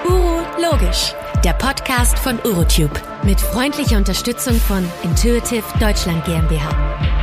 Uro 0.07 0.41
Logisch, 0.61 1.13
der 1.43 1.53
Podcast 1.53 2.17
von 2.19 2.37
Urotube 2.45 2.99
mit 3.23 3.39
freundlicher 3.39 3.97
Unterstützung 3.97 4.55
von 4.55 4.83
Intuitive 5.03 5.63
Deutschland 5.79 6.23
GmbH. 6.25 7.20